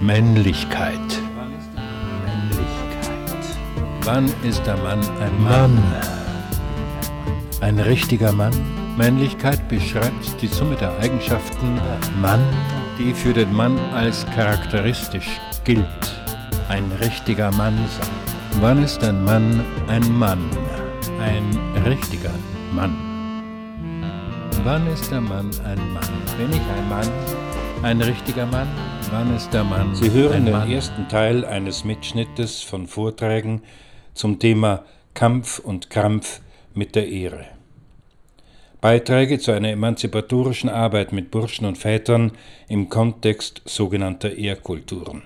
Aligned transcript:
Männlichkeit. 0.00 0.98
Wann 4.02 4.32
ist 4.42 4.64
der 4.66 4.78
Mann 4.78 5.00
ein 5.20 5.42
Mann? 5.42 5.78
Ein 7.60 7.78
richtiger 7.78 8.32
Mann? 8.32 8.54
Männlichkeit 8.96 9.68
beschreibt 9.68 10.40
die 10.40 10.46
Summe 10.46 10.76
der 10.76 10.98
Eigenschaften 11.00 11.78
Mann, 12.20 12.42
die 12.98 13.12
für 13.12 13.34
den 13.34 13.52
Mann 13.52 13.78
als 13.94 14.24
charakteristisch 14.34 15.38
gilt. 15.64 15.84
Ein 16.70 16.90
richtiger 17.02 17.50
Mann 17.52 17.76
sein. 17.98 18.60
Wann 18.62 18.82
ist 18.82 19.04
ein 19.04 19.22
Mann 19.22 19.62
ein 19.86 20.18
Mann? 20.18 20.40
Ein 21.20 21.84
richtiger 21.84 22.32
Mann. 22.72 22.96
Wann 24.64 24.86
ist 24.86 25.10
der 25.10 25.20
Mann 25.20 25.50
ein 25.66 25.92
Mann? 25.92 26.08
Bin 26.38 26.50
ich 26.50 26.56
ein 26.56 26.88
Mann? 26.88 27.39
Ein 27.82 28.02
richtiger 28.02 28.44
Mann? 28.44 28.68
Wann 29.10 29.34
ist 29.34 29.54
der 29.54 29.64
Mann 29.64 29.94
Sie 29.94 30.10
hören 30.10 30.44
den 30.44 30.52
Mann? 30.52 30.70
ersten 30.70 31.08
Teil 31.08 31.46
eines 31.46 31.82
Mitschnittes 31.82 32.60
von 32.60 32.86
Vorträgen 32.86 33.62
zum 34.12 34.38
Thema 34.38 34.84
Kampf 35.14 35.58
und 35.58 35.88
Krampf 35.88 36.42
mit 36.74 36.94
der 36.94 37.08
Ehre. 37.08 37.46
Beiträge 38.82 39.38
zu 39.38 39.52
einer 39.52 39.70
emanzipatorischen 39.70 40.68
Arbeit 40.68 41.12
mit 41.12 41.30
Burschen 41.30 41.64
und 41.64 41.78
Vätern 41.78 42.32
im 42.68 42.90
Kontext 42.90 43.62
sogenannter 43.64 44.36
Ehrkulturen. 44.36 45.22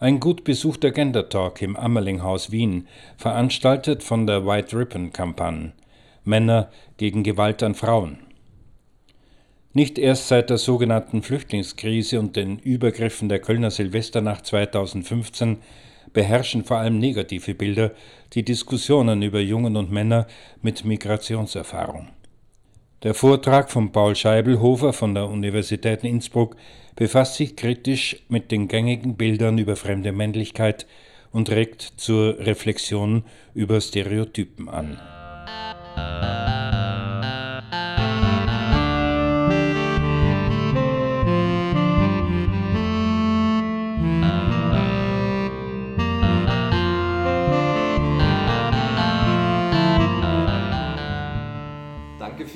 Ein 0.00 0.20
gut 0.20 0.44
besuchter 0.44 0.90
Gender 0.90 1.30
Talk 1.30 1.62
im 1.62 1.76
Ammerlinghaus 1.76 2.50
Wien, 2.50 2.86
veranstaltet 3.16 4.02
von 4.02 4.26
der 4.26 4.46
White 4.46 4.76
Ribbon 4.76 5.14
Kampagne 5.14 5.72
Männer 6.24 6.68
gegen 6.98 7.22
Gewalt 7.22 7.62
an 7.62 7.74
Frauen. 7.74 8.18
Nicht 9.72 9.98
erst 9.98 10.26
seit 10.26 10.50
der 10.50 10.58
sogenannten 10.58 11.22
Flüchtlingskrise 11.22 12.18
und 12.18 12.34
den 12.34 12.58
Übergriffen 12.58 13.28
der 13.28 13.38
Kölner 13.38 13.70
Silvesternacht 13.70 14.44
2015 14.44 15.58
beherrschen 16.12 16.64
vor 16.64 16.78
allem 16.78 16.98
negative 16.98 17.54
Bilder 17.54 17.92
die 18.32 18.44
Diskussionen 18.44 19.22
über 19.22 19.38
Jungen 19.38 19.76
und 19.76 19.92
Männer 19.92 20.26
mit 20.60 20.84
Migrationserfahrung. 20.84 22.08
Der 23.04 23.14
Vortrag 23.14 23.70
von 23.70 23.92
Paul 23.92 24.16
Scheibelhofer 24.16 24.92
von 24.92 25.14
der 25.14 25.28
Universität 25.28 26.02
Innsbruck 26.02 26.56
befasst 26.96 27.36
sich 27.36 27.54
kritisch 27.54 28.16
mit 28.28 28.50
den 28.50 28.66
gängigen 28.66 29.16
Bildern 29.16 29.56
über 29.56 29.76
fremde 29.76 30.10
Männlichkeit 30.10 30.86
und 31.30 31.48
regt 31.48 31.92
zur 31.96 32.40
Reflexion 32.40 33.22
über 33.54 33.80
Stereotypen 33.80 34.68
an. 34.68 35.00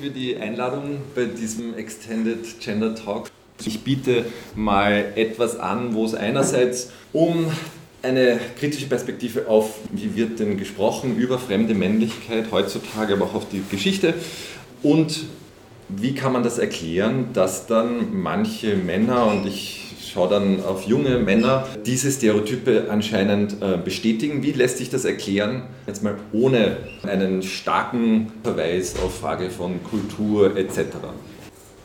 Für 0.05 0.11
die 0.11 0.37
Einladung 0.37 0.99
bei 1.15 1.25
diesem 1.25 1.75
Extended 1.75 2.59
Gender 2.59 2.93
Talk. 2.93 3.31
Ich 3.65 3.79
biete 3.79 4.25
mal 4.53 5.13
etwas 5.15 5.57
an, 5.57 5.95
wo 5.95 6.05
es 6.05 6.13
einerseits 6.13 6.91
um 7.11 7.51
eine 8.03 8.39
kritische 8.59 8.85
Perspektive 8.85 9.47
auf, 9.47 9.79
wie 9.91 10.15
wird 10.15 10.39
denn 10.39 10.59
gesprochen 10.59 11.17
über 11.17 11.39
fremde 11.39 11.73
Männlichkeit 11.73 12.51
heutzutage, 12.51 13.13
aber 13.13 13.25
auch 13.25 13.33
auf 13.33 13.49
die 13.49 13.63
Geschichte 13.71 14.13
und 14.83 15.25
wie 15.89 16.13
kann 16.13 16.33
man 16.33 16.43
das 16.43 16.59
erklären, 16.59 17.29
dass 17.33 17.65
dann 17.65 18.13
manche 18.13 18.75
Männer 18.75 19.25
und 19.25 19.47
ich 19.47 19.84
schaue 20.15 20.29
dann 20.29 20.63
auf 20.63 20.83
junge 20.83 21.19
Männer 21.19 21.67
diese 21.85 22.09
Stereotype 22.09 22.85
anscheinend 22.89 23.61
äh, 23.61 23.77
bestätigen. 23.77 24.43
Wie 24.43 24.53
lässt 24.53 24.77
sich 24.77 24.89
das 24.89 25.03
erklären? 25.03 25.63
Jetzt 25.87 26.03
mal 26.03 26.15
ohne 26.31 26.77
einen 27.03 27.43
starken 27.43 28.31
Verweis 28.41 28.95
auf 29.03 29.19
Frage 29.19 29.49
von 29.49 29.83
Kultur 29.83 30.55
etc. 30.55 30.79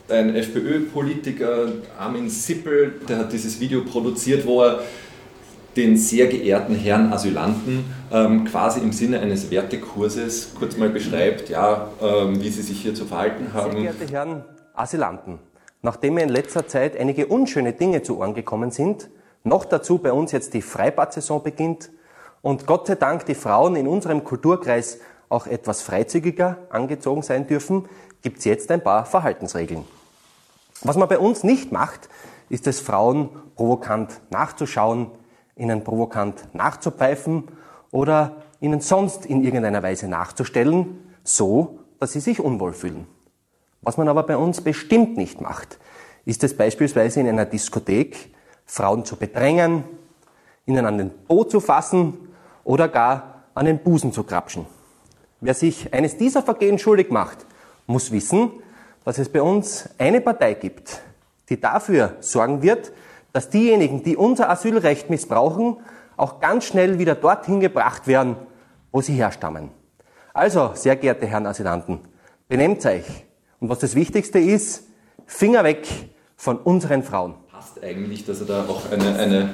Ein 0.09 0.37
FPÖ-Politiker, 0.37 1.73
Armin 1.99 2.31
Sippel, 2.31 3.01
der 3.09 3.19
hat 3.19 3.33
dieses 3.33 3.59
Video 3.59 3.83
produziert, 3.83 4.47
wo 4.47 4.63
er 4.63 4.81
den 5.77 5.97
sehr 5.97 6.29
geehrten 6.29 6.77
Herrn 6.77 7.13
Asylanten 7.13 7.85
ähm, 8.13 8.45
quasi 8.45 8.79
im 8.79 8.93
Sinne 8.93 9.19
eines 9.19 9.51
Wertekurses 9.51 10.55
kurz 10.57 10.77
mal 10.77 10.89
beschreibt, 10.89 11.49
ja, 11.49 11.91
ähm, 12.01 12.41
wie 12.41 12.51
sie 12.51 12.63
sich 12.63 12.81
hier 12.81 12.95
zu 12.95 13.07
verhalten 13.07 13.53
haben. 13.53 13.73
Sehr 13.73 13.81
geehrte 13.81 14.13
Herren 14.13 14.45
Asylanten, 14.75 15.41
nachdem 15.83 16.15
mir 16.15 16.23
in 16.23 16.29
letzter 16.29 16.67
Zeit 16.67 16.97
einige 16.99 17.27
unschöne 17.27 17.73
Dinge 17.73 18.03
zu 18.03 18.19
Ohren 18.19 18.35
gekommen 18.35 18.71
sind, 18.71 19.11
noch 19.45 19.65
dazu 19.65 19.99
bei 19.99 20.13
uns 20.13 20.33
jetzt 20.33 20.55
die 20.55 20.63
Freibad-Saison 20.63 21.43
beginnt 21.43 21.91
und 22.43 22.67
Gott 22.67 22.87
sei 22.87 22.95
Dank 22.95 23.27
die 23.27 23.35
Frauen 23.35 23.77
in 23.77 23.87
unserem 23.87 24.25
Kulturkreis 24.25 24.99
auch 25.29 25.47
etwas 25.47 25.83
freizügiger 25.83 26.59
angezogen 26.71 27.23
sein 27.23 27.47
dürfen, 27.47 27.89
gibt 28.23 28.39
es 28.39 28.45
jetzt 28.45 28.71
ein 28.71 28.83
paar 28.83 29.07
Verhaltensregeln. 29.07 29.85
Was 30.83 30.97
man 30.97 31.09
bei 31.09 31.19
uns 31.19 31.45
nicht 31.45 31.73
macht, 31.73 32.09
ist 32.49 32.67
es 32.67 32.81
Frauen 32.81 33.31
provokant 33.55 34.21
nachzuschauen, 34.31 35.11
ihnen 35.57 35.85
provokant 35.85 36.49
nachzupfeifen 36.55 37.45
oder 37.91 38.37
ihnen 38.61 38.81
sonst 38.81 39.27
in 39.27 39.43
irgendeiner 39.43 39.83
Weise 39.83 40.09
nachzustellen, 40.09 40.99
so 41.23 41.79
dass 41.99 42.13
sie 42.13 42.21
sich 42.21 42.41
unwohl 42.41 42.73
fühlen. 42.73 43.07
Was 43.83 43.97
man 43.97 44.09
aber 44.09 44.25
bei 44.25 44.37
uns 44.37 44.61
bestimmt 44.61 45.17
nicht 45.17 45.41
macht, 45.41 45.79
ist 46.25 46.45
es 46.45 46.57
beispielsweise 46.57 47.21
in 47.21 47.29
einer 47.29 47.47
Diskothek, 47.47 48.31
Frauen 48.67 49.05
zu 49.05 49.17
bedrängen, 49.17 49.85
ihnen 50.67 50.85
an 50.85 50.99
den 50.99 51.11
Po 51.27 51.45
zu 51.45 51.61
fassen 51.61 52.29
oder 52.65 52.89
gar 52.89 53.45
an 53.55 53.67
den 53.67 53.79
Busen 53.79 54.13
zu 54.13 54.23
krapschen. 54.23 54.67
Wer 55.41 55.55
sich 55.55 55.93
eines 55.95 56.19
dieser 56.19 56.43
Vergehen 56.43 56.79
schuldig 56.79 57.11
macht, 57.11 57.47
muss 57.87 58.13
wissen, 58.13 58.51
dass 59.05 59.19
es 59.19 59.31
bei 59.31 59.43
uns 59.43 59.89
eine 59.99 60.21
Partei 60.21 60.55
gibt, 60.55 61.01
die 61.49 61.61
dafür 61.61 62.17
sorgen 62.21 62.63
wird, 62.63 62.93
dass 63.33 63.49
diejenigen, 63.49 64.03
die 64.03 64.17
unser 64.17 64.51
Asylrecht 64.51 65.09
missbrauchen, 65.09 65.79
auch 66.17 66.41
ganz 66.41 66.65
schnell 66.65 66.99
wieder 66.99 67.15
dorthin 67.15 67.61
gebracht 67.61 68.07
werden, 68.07 68.37
wo 68.93 69.01
sie 69.01 69.15
herstammen. 69.15 69.71
Also, 70.35 70.73
sehr 70.75 70.97
geehrte 70.97 71.27
Herren 71.27 71.47
Asylanten, 71.47 72.01
benehmt 72.49 72.85
euch. 72.85 73.30
Und 73.61 73.69
was 73.69 73.79
das 73.79 73.95
Wichtigste 73.95 74.39
ist, 74.39 74.85
Finger 75.27 75.63
weg 75.65 75.87
von 76.37 76.57
unseren 76.57 77.03
Frauen. 77.03 77.35
passt 77.53 77.83
eigentlich, 77.85 78.25
dass 78.25 78.41
er 78.41 78.47
da 78.47 78.65
auch 78.67 78.91
eine, 78.91 79.17
eine, 79.19 79.51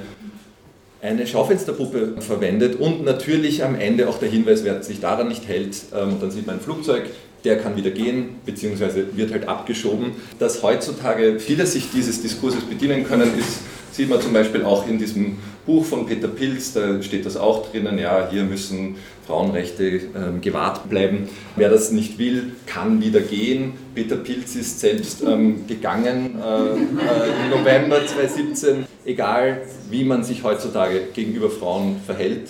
eine 1.03 1.27
Schaufensterpuppe 1.27 2.21
verwendet 2.21 2.81
und 2.81 3.05
natürlich 3.05 3.65
am 3.65 3.75
Ende 3.75 4.09
auch 4.09 4.19
der 4.19 4.29
Hinweis, 4.29 4.63
wer 4.63 4.83
sich 4.83 5.01
daran 5.01 5.29
nicht 5.29 5.49
hält, 5.49 5.77
ähm, 5.93 6.19
dann 6.21 6.31
sieht 6.31 6.47
man 6.47 6.57
ein 6.57 6.61
Flugzeug, 6.61 7.11
der 7.45 7.59
kann 7.59 7.77
wieder 7.77 7.91
gehen, 7.91 8.37
beziehungsweise 8.47 9.17
wird 9.17 9.33
halt 9.33 9.49
abgeschoben. 9.49 10.13
Dass 10.39 10.63
heutzutage 10.63 11.41
viele 11.41 11.67
sich 11.67 11.91
dieses 11.91 12.23
Diskurses 12.23 12.63
bedienen 12.65 13.05
können, 13.05 13.37
ist, 13.37 13.59
sieht 13.93 14.09
man 14.09 14.21
zum 14.21 14.33
Beispiel 14.33 14.65
auch 14.65 14.87
in 14.89 14.99
diesem 14.99 15.39
Buch 15.65 15.85
von 15.85 16.07
Peter 16.07 16.29
Pilz, 16.29 16.73
da 16.73 17.03
steht 17.03 17.27
das 17.27 17.37
auch 17.37 17.71
drinnen, 17.71 17.99
ja, 17.99 18.29
hier 18.31 18.45
müssen 18.45 18.97
Frauenrechte 19.27 19.85
ähm, 19.85 20.41
gewahrt 20.41 20.89
bleiben. 20.89 21.29
Wer 21.57 21.69
das 21.69 21.91
nicht 21.91 22.19
will, 22.19 22.53
kann 22.67 23.03
wieder 23.03 23.21
gehen. 23.21 23.73
Peter 23.95 24.17
Pilz 24.17 24.55
ist 24.55 24.79
selbst 24.79 25.23
ähm, 25.23 25.67
gegangen 25.67 26.37
äh, 26.41 26.69
äh, 26.69 27.45
im 27.45 27.59
November 27.59 28.07
2017. 28.07 28.87
Egal, 29.05 29.63
wie 29.91 30.05
man 30.05 30.23
sich 30.23 30.45
heutzutage 30.45 31.01
gegenüber 31.13 31.51
Frauen 31.51 31.97
verhält, 32.07 32.49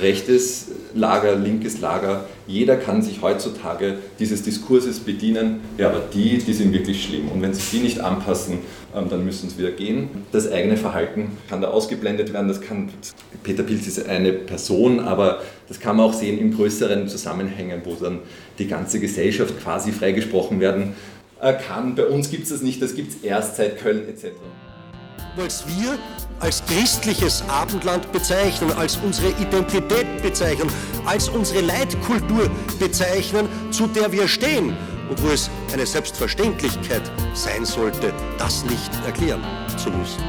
rechtes 0.00 0.68
Lager, 0.94 1.36
linkes 1.36 1.80
Lager, 1.80 2.24
jeder 2.46 2.76
kann 2.76 3.02
sich 3.02 3.22
heutzutage 3.22 3.98
dieses 4.18 4.42
Diskurses 4.42 5.00
bedienen, 5.00 5.60
ja, 5.78 5.88
aber 5.88 6.02
die, 6.12 6.38
die 6.38 6.52
sind 6.52 6.72
wirklich 6.72 7.04
schlimm. 7.04 7.28
Und 7.28 7.42
wenn 7.42 7.54
sich 7.54 7.70
die 7.70 7.78
nicht 7.78 8.00
anpassen, 8.00 8.58
ähm, 8.94 9.08
dann 9.08 9.24
müssen 9.24 9.48
sie 9.48 9.58
wieder 9.58 9.70
gehen. 9.70 10.08
Das 10.32 10.50
eigene 10.50 10.76
Verhalten 10.76 11.38
kann 11.48 11.60
da 11.60 11.68
ausgeblendet 11.68 12.32
werden, 12.32 12.48
das 12.48 12.60
kann, 12.60 12.90
Peter 13.42 13.62
Pilz 13.62 13.86
ist 13.86 14.08
eine 14.08 14.32
Person, 14.32 15.00
aber 15.00 15.42
das 15.68 15.80
kann 15.80 15.96
man 15.96 16.06
auch 16.06 16.14
sehen 16.14 16.38
in 16.38 16.54
größeren 16.54 17.08
Zusammenhängen, 17.08 17.82
wo 17.84 17.94
dann 17.94 18.20
die 18.58 18.66
ganze 18.66 19.00
Gesellschaft 19.00 19.60
quasi 19.62 19.92
freigesprochen 19.92 20.60
werden 20.60 20.94
äh, 21.40 21.54
kann. 21.54 21.94
Bei 21.94 22.06
uns 22.06 22.30
gibt 22.30 22.44
es 22.44 22.50
das 22.50 22.62
nicht, 22.62 22.82
das 22.82 22.94
gibt 22.94 23.12
es 23.12 23.22
erst 23.22 23.56
seit 23.56 23.78
Köln 23.78 24.08
etc 24.08 24.32
was 25.36 25.64
wir 25.66 25.98
als 26.40 26.64
christliches 26.66 27.44
Abendland 27.48 28.10
bezeichnen, 28.12 28.72
als 28.72 28.96
unsere 28.96 29.28
Identität 29.40 30.22
bezeichnen, 30.22 30.68
als 31.04 31.28
unsere 31.28 31.60
Leitkultur 31.60 32.50
bezeichnen, 32.78 33.48
zu 33.70 33.86
der 33.86 34.10
wir 34.10 34.26
stehen 34.26 34.76
und 35.08 35.22
wo 35.22 35.28
es 35.28 35.50
eine 35.72 35.86
Selbstverständlichkeit 35.86 37.02
sein 37.34 37.64
sollte, 37.64 38.12
das 38.38 38.64
nicht 38.64 38.90
erklären 39.04 39.44
zu 39.76 39.90
müssen. 39.90 40.22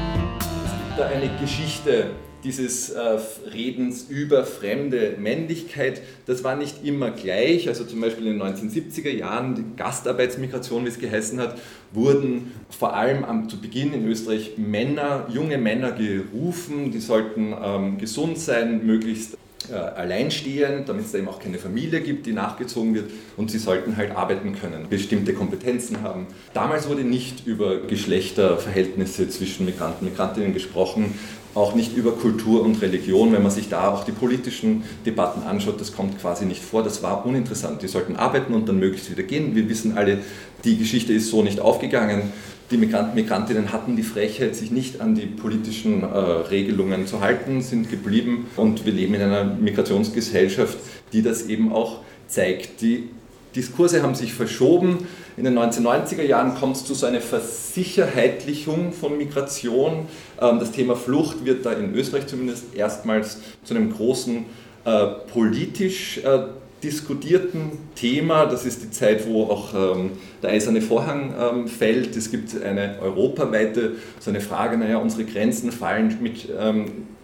da 0.96 1.06
eine 1.06 1.30
Geschichte 1.38 2.10
dieses 2.44 2.90
äh, 2.90 3.18
Redens 3.52 4.06
über 4.08 4.44
fremde 4.44 5.16
Männlichkeit, 5.18 6.02
das 6.26 6.44
war 6.44 6.56
nicht 6.56 6.84
immer 6.84 7.10
gleich. 7.10 7.68
Also 7.68 7.84
zum 7.84 8.00
Beispiel 8.00 8.26
in 8.26 8.38
den 8.38 8.42
1970er 8.42 9.10
Jahren, 9.10 9.54
die 9.54 9.64
Gastarbeitsmigration, 9.76 10.84
wie 10.84 10.88
es 10.88 10.98
geheißen 10.98 11.40
hat, 11.40 11.58
wurden 11.92 12.52
vor 12.70 12.94
allem 12.94 13.24
am, 13.24 13.48
zu 13.48 13.60
Beginn 13.60 13.92
in 13.92 14.06
Österreich 14.08 14.52
Männer, 14.56 15.26
junge 15.32 15.58
Männer 15.58 15.92
gerufen, 15.92 16.90
die 16.90 17.00
sollten 17.00 17.54
ähm, 17.62 17.98
gesund 17.98 18.38
sein, 18.38 18.84
möglichst 18.84 19.36
äh, 19.70 19.74
alleinstehend, 19.74 20.88
damit 20.88 21.06
es 21.06 21.12
da 21.12 21.18
eben 21.18 21.28
auch 21.28 21.38
keine 21.38 21.58
Familie 21.58 22.00
gibt, 22.00 22.26
die 22.26 22.32
nachgezogen 22.32 22.94
wird 22.94 23.10
und 23.36 23.50
sie 23.50 23.58
sollten 23.58 23.96
halt 23.96 24.10
arbeiten 24.10 24.54
können, 24.54 24.88
bestimmte 24.88 25.34
Kompetenzen 25.34 26.02
haben. 26.02 26.26
Damals 26.52 26.88
wurde 26.88 27.04
nicht 27.04 27.46
über 27.46 27.78
Geschlechterverhältnisse 27.80 29.28
zwischen 29.28 29.66
Migranten 29.66 30.04
und 30.04 30.12
Migrantinnen 30.12 30.52
gesprochen, 30.52 31.14
auch 31.54 31.74
nicht 31.74 31.96
über 31.96 32.12
Kultur 32.12 32.62
und 32.62 32.80
Religion. 32.80 33.32
Wenn 33.32 33.42
man 33.42 33.50
sich 33.50 33.68
da 33.68 33.90
auch 33.90 34.04
die 34.04 34.12
politischen 34.12 34.84
Debatten 35.04 35.42
anschaut, 35.42 35.80
das 35.80 35.94
kommt 35.94 36.20
quasi 36.20 36.44
nicht 36.44 36.62
vor. 36.62 36.82
Das 36.82 37.02
war 37.02 37.26
uninteressant. 37.26 37.82
Die 37.82 37.88
sollten 37.88 38.16
arbeiten 38.16 38.54
und 38.54 38.68
dann 38.68 38.78
möglichst 38.78 39.10
wieder 39.10 39.22
gehen. 39.22 39.54
Wir 39.54 39.68
wissen 39.68 39.96
alle, 39.96 40.18
die 40.64 40.78
Geschichte 40.78 41.12
ist 41.12 41.28
so 41.28 41.42
nicht 41.42 41.60
aufgegangen. 41.60 42.32
Die 42.70 42.78
Migranten, 42.78 43.14
Migrantinnen 43.14 43.70
hatten 43.70 43.96
die 43.96 44.02
Frechheit, 44.02 44.56
sich 44.56 44.70
nicht 44.70 45.02
an 45.02 45.14
die 45.14 45.26
politischen 45.26 46.02
äh, 46.02 46.06
Regelungen 46.06 47.06
zu 47.06 47.20
halten, 47.20 47.60
sind 47.60 47.90
geblieben 47.90 48.46
und 48.56 48.86
wir 48.86 48.94
leben 48.94 49.12
in 49.12 49.20
einer 49.20 49.44
Migrationsgesellschaft, 49.44 50.78
die 51.12 51.20
das 51.20 51.48
eben 51.48 51.70
auch 51.72 51.98
zeigt. 52.28 52.80
Die 52.80 53.10
Diskurse 53.54 54.02
haben 54.02 54.14
sich 54.14 54.32
verschoben. 54.32 55.06
In 55.36 55.44
den 55.44 55.58
1990er 55.58 56.22
Jahren 56.22 56.54
kommt 56.54 56.76
es 56.76 56.84
zu 56.84 56.94
so 56.94 57.06
einer 57.06 57.20
Versicherheitlichung 57.20 58.92
von 58.92 59.16
Migration. 59.16 60.06
Ähm, 60.40 60.58
das 60.58 60.72
Thema 60.72 60.94
Flucht 60.94 61.44
wird 61.44 61.64
da 61.64 61.72
in 61.72 61.94
Österreich 61.94 62.26
zumindest 62.26 62.74
erstmals 62.74 63.38
zu 63.64 63.74
einem 63.74 63.92
großen 63.92 64.44
äh, 64.84 65.06
politisch 65.32 66.18
äh, 66.18 66.40
diskutierten 66.82 67.78
Thema. 67.94 68.44
Das 68.44 68.66
ist 68.66 68.82
die 68.82 68.90
Zeit, 68.90 69.26
wo 69.26 69.44
auch 69.44 69.72
ähm, 69.72 70.10
der 70.42 70.50
eiserne 70.50 70.82
Vorhang 70.82 71.32
ähm, 71.40 71.68
fällt. 71.68 72.14
Es 72.14 72.30
gibt 72.30 72.60
eine 72.62 72.98
europaweite 73.00 73.92
so 74.20 74.30
eine 74.30 74.40
Frage, 74.40 74.76
naja, 74.76 74.98
unsere 74.98 75.24
Grenzen 75.24 75.72
fallen 75.72 76.18
mit 76.20 76.48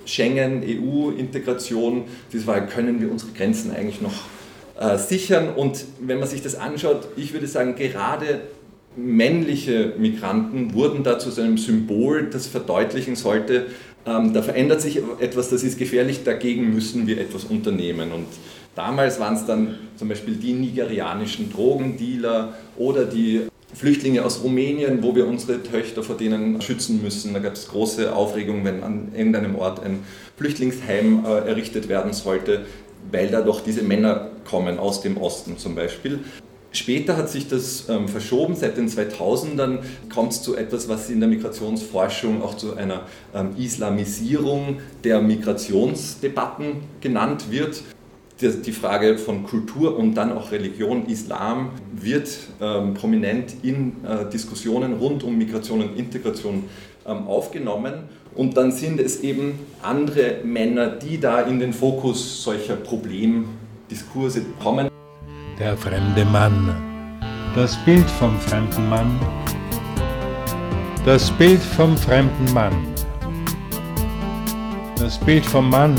Schengen, 0.07 0.63
EU-Integration. 0.65 2.05
Diese 2.33 2.45
Frage, 2.45 2.69
können 2.69 3.01
wir 3.01 3.11
unsere 3.11 3.33
Grenzen 3.33 3.73
eigentlich 3.73 4.01
noch 4.01 4.15
äh, 4.79 4.97
sichern. 4.99 5.51
Und 5.55 5.85
wenn 6.01 6.19
man 6.19 6.29
sich 6.29 6.43
das 6.43 6.55
anschaut, 6.55 7.09
ich 7.17 7.33
würde 7.33 7.47
sagen, 7.47 7.75
gerade 7.75 8.41
männliche 8.97 9.95
Migranten 9.99 10.73
wurden 10.75 11.03
da 11.03 11.19
zu 11.19 11.41
einem 11.41 11.59
Symbol, 11.59 12.29
das 12.31 12.47
verdeutlichen 12.47 13.17
sollte, 13.17 13.67
ähm, 14.07 14.33
da 14.33 14.43
verändert 14.43 14.81
sich 14.81 15.01
etwas, 15.21 15.51
das 15.51 15.63
ist 15.63 15.79
gefährlich, 15.79 16.25
dagegen 16.25 16.73
müssen 16.73 17.07
wir 17.07 17.21
etwas 17.21 17.45
unternehmen. 17.45 18.13
Und 18.13 18.27
damals 18.75 19.21
waren 19.21 19.35
es 19.35 19.47
dann 19.47 19.75
zum 19.97 20.09
Beispiel 20.09 20.35
die 20.35 20.53
nigerianischen 20.53 21.53
Drogendealer 21.53 22.55
oder 22.77 23.05
die 23.05 23.43
Flüchtlinge 23.75 24.25
aus 24.25 24.43
Rumänien, 24.43 25.03
wo 25.03 25.15
wir 25.15 25.27
unsere 25.27 25.63
Töchter 25.63 26.03
vor 26.03 26.17
denen 26.17 26.61
schützen 26.63 27.03
müssen. 27.03 27.35
Da 27.35 27.41
gab 27.41 27.53
es 27.53 27.69
große 27.69 28.15
Aufregung, 28.15 28.65
wenn 28.65 28.83
an 28.83 29.09
irgendeinem 29.15 29.57
Ort 29.57 29.85
ein 29.85 29.99
Flüchtlingsheim 30.37 31.25
äh, 31.27 31.49
errichtet 31.49 31.89
werden 31.89 32.13
sollte 32.13 32.65
weil 33.11 33.29
da 33.29 33.41
doch 33.41 33.61
diese 33.61 33.83
Männer 33.83 34.31
kommen 34.49 34.79
aus 34.79 35.03
dem 35.03 35.17
Osten 35.17 35.59
zum 35.59 35.75
Beispiel. 35.75 36.21
Später 36.71 37.17
hat 37.17 37.31
sich 37.31 37.49
das 37.49 37.89
ähm, 37.89 38.09
verschoben, 38.09 38.55
seit 38.55 38.77
den 38.77 38.89
2000ern 38.89 39.79
kommt 40.13 40.33
es 40.33 40.43
zu 40.43 40.55
etwas, 40.55 40.89
was 40.89 41.09
in 41.09 41.21
der 41.21 41.29
Migrationsforschung 41.29 42.43
auch 42.43 42.57
zu 42.57 42.77
einer 42.77 43.03
ähm, 43.35 43.51
Islamisierung 43.57 44.79
der 45.03 45.23
Migrationsdebatten 45.23 46.83
genannt 47.01 47.51
wird. 47.51 47.83
Die, 48.41 48.51
die, 48.63 48.73
Frage 48.73 49.19
von 49.19 49.45
Kultur 49.45 49.97
und 49.97 50.15
dann 50.15 50.31
auch 50.31 50.53
Religion, 50.53 51.07
Islam 51.07 51.71
wird 51.93 52.29
ähm, 52.61 52.95
prominent 52.95 53.55
in 53.63 53.97
äh, 54.05 54.29
Diskussionen 54.31 54.93
rund 54.95 55.25
um 55.25 55.37
Migration 55.37 55.81
und 55.81 55.99
Integration 55.99 56.65
ähm, 57.07 57.27
aufgenommen. 57.27 57.95
Und 58.35 58.57
dann 58.57 58.71
sind 58.71 59.01
es 59.01 59.21
eben 59.21 59.59
andere 59.83 60.43
Männer, 60.45 60.91
die 60.91 61.19
da 61.19 61.41
in 61.41 61.59
den 61.59 61.73
Fokus 61.73 62.45
solcher 62.45 62.77
Problemdiskurse 63.89 64.43
kommen. 64.63 64.91
Der 65.59 65.77
fremde 65.77 66.25
Mann. 66.27 67.21
Das 67.55 67.77
Bild 67.85 68.09
vom 68.19 68.39
fremden 68.39 68.89
Mann. 68.89 69.19
Das 71.05 71.31
Bild 71.31 71.61
vom 71.61 71.97
fremden 71.97 72.53
Mann. 72.53 72.75
Das 74.99 75.19
Bild 75.19 75.45
vom 75.47 75.71
Mann 75.71 75.97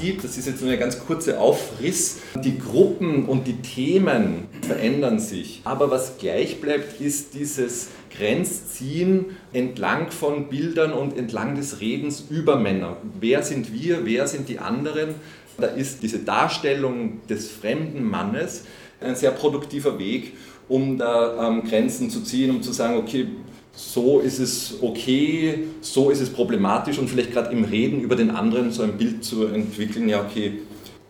sieht, 0.00 0.24
das 0.24 0.36
ist 0.36 0.46
jetzt 0.46 0.62
nur 0.62 0.72
ein 0.72 0.78
ganz 0.78 0.98
kurzer 0.98 1.40
Aufriss, 1.40 2.20
die 2.42 2.58
Gruppen 2.58 3.26
und 3.26 3.46
die 3.46 3.60
Themen 3.60 4.48
verändern 4.66 5.18
sich. 5.18 5.60
Aber 5.64 5.90
was 5.90 6.18
gleich 6.18 6.60
bleibt, 6.60 7.00
ist 7.00 7.34
dieses 7.34 7.88
Grenzziehen 8.20 9.36
entlang 9.54 10.10
von 10.10 10.48
Bildern 10.48 10.92
und 10.92 11.16
entlang 11.16 11.56
des 11.56 11.80
Redens 11.80 12.24
über 12.28 12.56
Männer. 12.56 12.98
Wer 13.18 13.42
sind 13.42 13.72
wir, 13.72 14.04
wer 14.04 14.26
sind 14.26 14.48
die 14.50 14.58
anderen? 14.58 15.14
Da 15.58 15.68
ist 15.68 16.02
diese 16.02 16.18
Darstellung 16.18 17.22
des 17.28 17.50
fremden 17.50 18.04
Mannes 18.04 18.64
ein 19.00 19.16
sehr 19.16 19.30
produktiver 19.30 19.98
Weg, 19.98 20.34
um 20.68 20.98
da 20.98 21.48
ähm, 21.48 21.64
Grenzen 21.64 22.10
zu 22.10 22.20
ziehen, 22.20 22.50
um 22.50 22.62
zu 22.62 22.72
sagen, 22.72 22.98
okay, 22.98 23.26
so 23.72 24.20
ist 24.20 24.38
es 24.38 24.74
okay, 24.82 25.64
so 25.80 26.10
ist 26.10 26.20
es 26.20 26.28
problematisch 26.28 26.98
und 26.98 27.08
vielleicht 27.08 27.32
gerade 27.32 27.52
im 27.52 27.64
Reden 27.64 28.00
über 28.00 28.16
den 28.16 28.30
anderen 28.30 28.70
so 28.70 28.82
ein 28.82 28.98
Bild 28.98 29.24
zu 29.24 29.46
entwickeln, 29.46 30.08
ja 30.08 30.20
okay, 30.20 30.58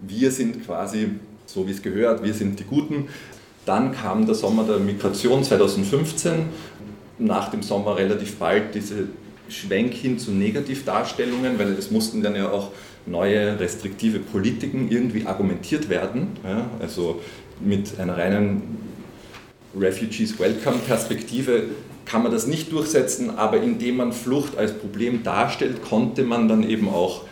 wir 0.01 0.31
sind 0.31 0.65
quasi 0.65 1.09
so 1.47 1.67
wie 1.67 1.73
es 1.73 1.83
gehört, 1.83 2.23
wir 2.23 2.33
sind 2.33 2.61
die 2.61 2.65
Guten. 2.65 3.09
Dann 3.67 3.93
kam 3.93 4.25
der 4.25 4.35
Sommer 4.35 4.65
der 4.65 4.79
Migration 4.79 5.45
2015, 5.45 6.47
nach 7.21 7.51
dem 7.51 7.63
Sommer 7.63 7.97
relativ 7.97 8.37
bald 8.37 8.75
diese 8.75 9.09
Schwenk 9.49 9.95
hin 9.95 10.19
zu 10.19 10.31
Negativdarstellungen, 10.31 11.59
weil 11.59 11.73
es 11.73 11.91
mussten 11.91 12.23
dann 12.23 12.37
ja 12.37 12.51
auch 12.51 12.71
neue 13.07 13.59
restriktive 13.59 14.21
Politiken 14.21 14.91
irgendwie 14.91 15.27
argumentiert 15.27 15.89
werden. 15.89 16.29
Ja, 16.45 16.69
also 16.81 17.21
mit 17.61 17.99
einer 17.99 18.17
reinen 18.17 18.79
Refugees 19.79 20.39
Welcome 20.39 20.79
Perspektive 20.87 21.65
kann 22.05 22.23
man 22.23 22.33
das 22.33 22.47
nicht 22.47 22.73
durchsetzen, 22.73 23.31
aber 23.39 23.63
indem 23.63 23.99
man 23.99 24.13
Flucht 24.13 24.59
als 24.59 24.73
Problem 24.73 25.23
darstellt, 25.23 25.83
konnte 25.83 26.25
man 26.25 26.49
dann 26.49 26.69
eben 26.69 26.89
auch 26.89 27.23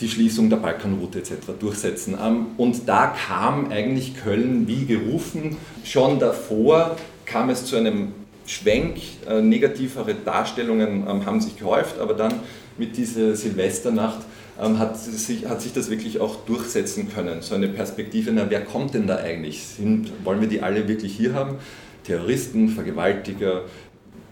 die 0.00 0.08
Schließung 0.08 0.50
der 0.50 0.56
Balkanroute 0.56 1.18
etc. 1.18 1.32
durchsetzen. 1.60 2.16
Ähm, 2.22 2.46
und 2.56 2.88
da 2.88 3.06
kam 3.06 3.70
eigentlich 3.70 4.16
Köln 4.16 4.66
wie 4.66 4.86
gerufen. 4.86 5.56
Schon 5.84 6.18
davor 6.18 6.96
kam 7.26 7.50
es 7.50 7.66
zu 7.66 7.76
einem 7.76 8.12
Schwenk, 8.46 8.98
äh, 9.28 9.40
negativere 9.40 10.14
Darstellungen 10.14 11.06
ähm, 11.08 11.26
haben 11.26 11.40
sich 11.40 11.56
gehäuft, 11.58 11.98
aber 11.98 12.14
dann 12.14 12.34
mit 12.76 12.96
dieser 12.96 13.34
Silvesternacht 13.34 14.20
ähm, 14.60 14.78
hat 14.78 14.98
sich, 14.98 15.46
hat 15.46 15.62
sich 15.62 15.72
das 15.72 15.90
wirklich 15.90 16.20
auch 16.20 16.44
durchsetzen 16.44 17.08
können. 17.12 17.42
So 17.42 17.54
eine 17.54 17.68
Perspektive, 17.68 18.32
na, 18.32 18.46
wer 18.48 18.62
kommt 18.62 18.94
denn 18.94 19.06
da 19.06 19.16
eigentlich? 19.16 19.64
Sind, 19.64 20.12
wollen 20.24 20.40
wir 20.40 20.48
die 20.48 20.60
alle 20.60 20.86
wirklich 20.88 21.16
hier 21.16 21.34
haben? 21.34 21.56
Terroristen, 22.04 22.68
Vergewaltiger, 22.68 23.62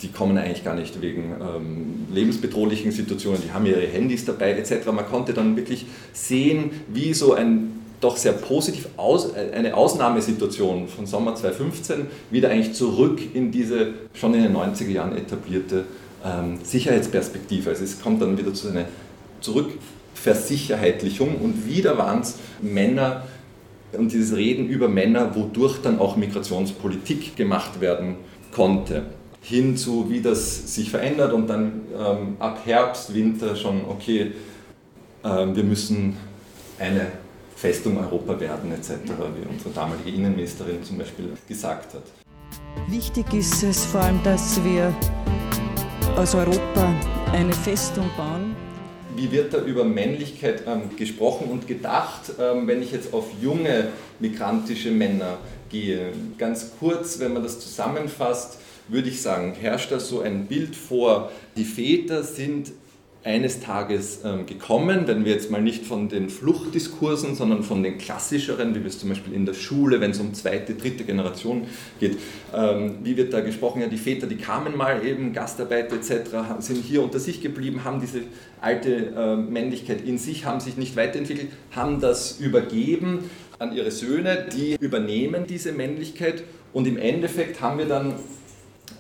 die 0.03 0.09
kommen 0.09 0.37
eigentlich 0.37 0.65
gar 0.65 0.75
nicht 0.75 1.01
wegen 1.01 1.35
ähm, 1.41 2.07
lebensbedrohlichen 2.13 2.93
Situationen, 2.93 3.41
die 3.43 3.53
haben 3.53 3.67
ihre 3.67 3.87
Handys 3.87 4.25
dabei 4.25 4.53
etc. 4.53 4.87
Man 4.93 5.07
konnte 5.07 5.33
dann 5.33 5.57
wirklich 5.57 5.87
sehen, 6.13 6.71
wie 6.89 7.15
so 7.15 7.35
ein 7.35 7.82
doch 8.03 8.17
sehr 8.17 8.33
positiv 8.33 8.89
aus, 8.97 9.35
eine 9.35 9.75
Ausnahmesituation 9.75 10.89
von 10.89 11.07
Sommer 11.07 11.35
2015 11.35 12.07
wieder 12.31 12.51
eigentlich 12.51 12.75
zurück 12.75 13.21
in 13.33 13.51
diese 13.51 13.95
schon 14.13 14.35
in 14.35 14.43
den 14.43 14.57
90er 14.57 14.91
Jahren 14.91 15.17
etablierte 15.17 15.85
ähm, 16.25 16.59
Sicherheitsperspektive. 16.63 17.71
Also 17.71 17.85
es 17.85 18.03
kommt 18.03 18.21
dann 18.21 18.37
wieder 18.37 18.53
zu 18.53 18.69
einer 18.69 18.87
Zurückversicherheitlichung 19.41 21.37
und 21.37 21.67
wieder 21.67 21.97
waren 21.97 22.21
es 22.21 22.39
Männer 22.61 23.23
und 23.93 24.13
dieses 24.13 24.37
Reden 24.37 24.69
über 24.69 24.89
Männer, 24.89 25.37
wodurch 25.37 25.79
dann 25.83 26.01
auch 26.01 26.17
Migrationspolitik 26.17 27.37
gemacht 27.37 27.81
werden 27.81 28.17
konnte 28.51 29.05
hin 29.43 29.77
zu, 29.77 30.09
wie 30.09 30.21
das 30.21 30.75
sich 30.75 30.91
verändert 30.91 31.33
und 31.33 31.49
dann 31.49 31.83
ähm, 31.99 32.37
ab 32.39 32.61
Herbst, 32.65 33.13
Winter 33.13 33.57
schon, 33.57 33.85
okay, 33.89 34.33
ähm, 35.25 35.57
wir 35.57 35.65
müssen 35.65 36.17
eine 36.79 37.09
Festung 37.63 37.97
Europa 37.97 38.41
werden 38.41 38.73
etc., 38.73 38.91
wie 39.37 39.49
unsere 39.49 39.71
damalige 39.73 40.11
Innenministerin 40.11 40.83
zum 40.83 40.99
Beispiel 40.99 41.29
gesagt 41.47 41.95
hat. 41.95 42.03
Wichtig 42.89 43.33
ist 43.33 43.63
es 43.63 43.85
vor 43.85 44.01
allem, 44.01 44.21
dass 44.25 44.63
wir 44.65 44.93
aus 46.17 46.35
Europa 46.35 46.93
eine 47.31 47.53
Festung 47.53 48.11
bauen. 48.17 48.57
wie 49.15 49.31
wird 49.31 49.55
da 49.55 49.59
über 49.59 49.85
Männlichkeit 49.85 50.65
ähm, 50.67 50.97
gesprochen 50.97 51.51
und 51.53 51.69
gedacht, 51.69 52.33
ähm, 52.41 52.67
wenn 52.67 52.83
ich 52.83 52.91
jetzt 52.91 53.15
auf 53.15 53.27
junge 53.41 53.91
migrantische 54.19 54.91
Männer 54.91 55.39
gehe. 55.71 56.13
Ganz 56.39 56.73
kurz, 56.81 57.21
wenn 57.21 57.33
man 57.33 57.45
das 57.45 57.61
zusammenfasst, 57.61 58.59
würde 58.89 59.09
ich 59.09 59.23
sagen, 59.23 59.55
herrscht 59.55 59.93
da 59.93 60.01
so 60.01 60.23
ein 60.23 60.47
Bild 60.47 60.75
vor, 60.75 61.31
die 61.57 61.65
Väter 61.65 62.25
sind 62.25 62.73
eines 63.25 63.61
Tages 63.61 64.21
ähm, 64.25 64.47
gekommen, 64.47 65.07
wenn 65.07 65.25
wir 65.25 65.33
jetzt 65.33 65.51
mal 65.51 65.63
nicht 65.63 65.87
von 65.87 66.09
den 66.09 66.29
Fluchtdiskursen, 66.29 67.37
sondern 67.37 67.63
von 67.63 67.83
den 67.83 67.97
klassischeren, 67.97 68.75
wie 68.75 68.81
wir 68.81 68.89
es 68.89 68.99
zum 68.99 69.11
Beispiel 69.11 69.33
in 69.33 69.47
der 69.47 69.55
Schule, 69.55 70.01
wenn 70.01 70.11
es 70.11 70.19
um 70.19 70.35
zweite, 70.35 70.75
dritte 70.75 71.05
Generation 71.05 71.69
geht, 72.01 72.19
ähm, 72.53 72.97
wie 73.05 73.17
wird 73.17 73.33
da 73.33 73.41
gesprochen? 73.41 73.81
Ja, 73.81 73.87
die 73.87 73.97
Väter, 73.97 74.27
die 74.27 74.37
kamen 74.37 74.77
mal 74.77 75.07
eben, 75.07 75.33
Gastarbeiter 75.33 75.97
etc., 75.97 76.31
sind 76.59 76.83
hier 76.85 77.03
unter 77.03 77.21
sich 77.21 77.41
geblieben, 77.41 77.85
haben 77.85 78.01
diese 78.01 78.23
alte 78.61 79.13
äh, 79.17 79.37
Männlichkeit 79.37 80.05
in 80.05 80.19
sich, 80.19 80.45
haben 80.45 80.59
sich 80.59 80.77
nicht 80.77 80.97
weiterentwickelt, 80.97 81.49
haben 81.71 82.01
das 82.01 82.41
übergeben 82.41 83.31
an 83.61 83.73
ihre 83.73 83.93
Söhne, 83.93 84.49
die 84.53 84.77
übernehmen 84.81 85.47
diese 85.47 85.71
Männlichkeit 85.71 86.43
und 86.73 86.89
im 86.89 86.97
Endeffekt 86.97 87.61
haben 87.61 87.79
wir 87.79 87.87
dann 87.87 88.15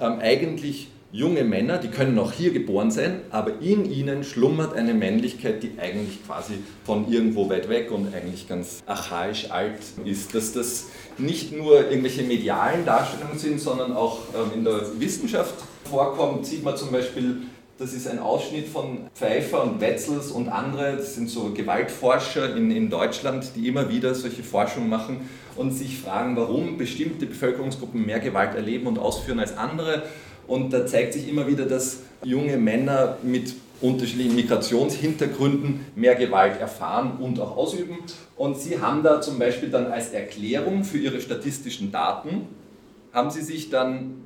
ähm, 0.00 0.20
eigentlich 0.20 0.91
junge 1.12 1.44
Männer, 1.44 1.76
die 1.76 1.88
können 1.88 2.18
auch 2.18 2.32
hier 2.32 2.52
geboren 2.52 2.90
sein, 2.90 3.20
aber 3.30 3.60
in 3.60 3.90
ihnen 3.90 4.24
schlummert 4.24 4.74
eine 4.74 4.94
Männlichkeit, 4.94 5.62
die 5.62 5.72
eigentlich 5.78 6.24
quasi 6.26 6.54
von 6.84 7.12
irgendwo 7.12 7.50
weit 7.50 7.68
weg 7.68 7.90
und 7.90 8.12
eigentlich 8.14 8.48
ganz 8.48 8.82
archaisch 8.86 9.50
alt 9.50 9.78
ist. 10.04 10.34
Dass 10.34 10.52
das 10.52 10.86
nicht 11.18 11.52
nur 11.52 11.90
irgendwelche 11.90 12.22
medialen 12.22 12.86
Darstellungen 12.86 13.38
sind, 13.38 13.60
sondern 13.60 13.92
auch 13.92 14.20
ähm, 14.34 14.58
in 14.58 14.64
der 14.64 14.98
Wissenschaft 14.98 15.54
vorkommt, 15.84 16.46
sieht 16.46 16.64
man 16.64 16.76
zum 16.76 16.90
Beispiel 16.90 17.42
das 17.78 17.94
ist 17.94 18.06
ein 18.06 18.20
Ausschnitt 18.20 18.68
von 18.68 19.10
Pfeiffer 19.12 19.64
und 19.64 19.80
Wetzels 19.80 20.30
und 20.30 20.48
andere, 20.48 20.96
das 20.96 21.16
sind 21.16 21.28
so 21.28 21.52
Gewaltforscher 21.52 22.54
in, 22.54 22.70
in 22.70 22.90
Deutschland, 22.90 23.52
die 23.56 23.66
immer 23.66 23.90
wieder 23.90 24.14
solche 24.14 24.44
Forschung 24.44 24.88
machen 24.88 25.28
und 25.56 25.72
sich 25.72 25.98
fragen, 25.98 26.36
warum 26.36 26.78
bestimmte 26.78 27.26
Bevölkerungsgruppen 27.26 28.06
mehr 28.06 28.20
Gewalt 28.20 28.54
erleben 28.54 28.86
und 28.86 28.98
ausführen 28.98 29.40
als 29.40 29.56
andere. 29.56 30.04
Und 30.46 30.72
da 30.72 30.86
zeigt 30.86 31.12
sich 31.12 31.28
immer 31.28 31.46
wieder, 31.46 31.66
dass 31.66 32.00
junge 32.24 32.56
Männer 32.56 33.18
mit 33.22 33.54
unterschiedlichen 33.80 34.36
Migrationshintergründen 34.36 35.86
mehr 35.96 36.14
Gewalt 36.14 36.60
erfahren 36.60 37.18
und 37.18 37.40
auch 37.40 37.56
ausüben. 37.56 37.98
Und 38.36 38.58
sie 38.58 38.80
haben 38.80 39.02
da 39.02 39.20
zum 39.20 39.38
Beispiel 39.38 39.70
dann 39.70 39.86
als 39.86 40.10
Erklärung 40.10 40.84
für 40.84 40.98
ihre 40.98 41.20
statistischen 41.20 41.90
Daten, 41.90 42.46
haben 43.12 43.30
sie 43.30 43.42
sich 43.42 43.70
dann 43.70 44.22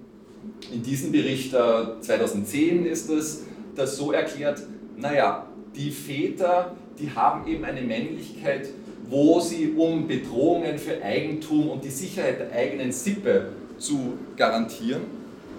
in 0.73 0.83
diesem 0.83 1.11
Bericht 1.11 1.53
2010 1.53 2.87
ist 2.87 3.11
es, 3.11 3.45
das 3.75 3.97
so 3.97 4.13
erklärt, 4.13 4.63
naja, 4.97 5.47
die 5.75 5.91
Väter, 5.91 6.73
die 6.99 7.11
haben 7.11 7.47
eben 7.49 7.65
eine 7.65 7.83
Männlichkeit, 7.83 8.69
wo 9.09 9.41
sie 9.41 9.75
um 9.77 10.07
Bedrohungen 10.07 10.79
für 10.79 11.03
Eigentum 11.03 11.69
und 11.69 11.85
die 11.85 11.91
Sicherheit 11.91 12.41
der 12.41 12.53
eigenen 12.53 12.93
Sippe 12.93 13.51
zu 13.79 14.15
garantieren, 14.37 15.03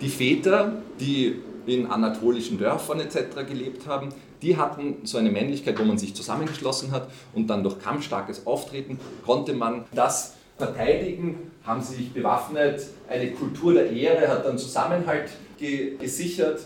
die 0.02 0.10
Väter, 0.10 0.74
die 1.00 1.42
in 1.66 1.88
anatolischen 1.88 2.58
Dörfern 2.58 3.00
etc. 3.00 3.48
gelebt 3.48 3.88
haben, 3.88 4.10
die 4.42 4.56
hatten 4.56 4.98
so 5.04 5.18
eine 5.18 5.32
Männlichkeit, 5.32 5.80
wo 5.80 5.84
man 5.84 5.98
sich 5.98 6.14
zusammengeschlossen 6.16 6.92
hat 6.92 7.10
und 7.34 7.48
dann 7.48 7.64
durch 7.64 7.80
kampfstarkes 7.80 8.46
Auftreten 8.46 9.00
konnte 9.26 9.54
man 9.54 9.86
das 9.94 10.36
verteidigen, 10.58 11.52
haben 11.64 11.82
sie 11.82 11.96
sich 11.96 12.14
bewaffnet, 12.14 12.82
eine 13.10 13.32
Kultur 13.32 13.74
der 13.74 13.92
Ehre 13.92 14.28
hat 14.28 14.46
dann 14.46 14.58
Zusammenhalt 14.58 15.30
ge 15.58 15.98
gesichert. 15.98 16.62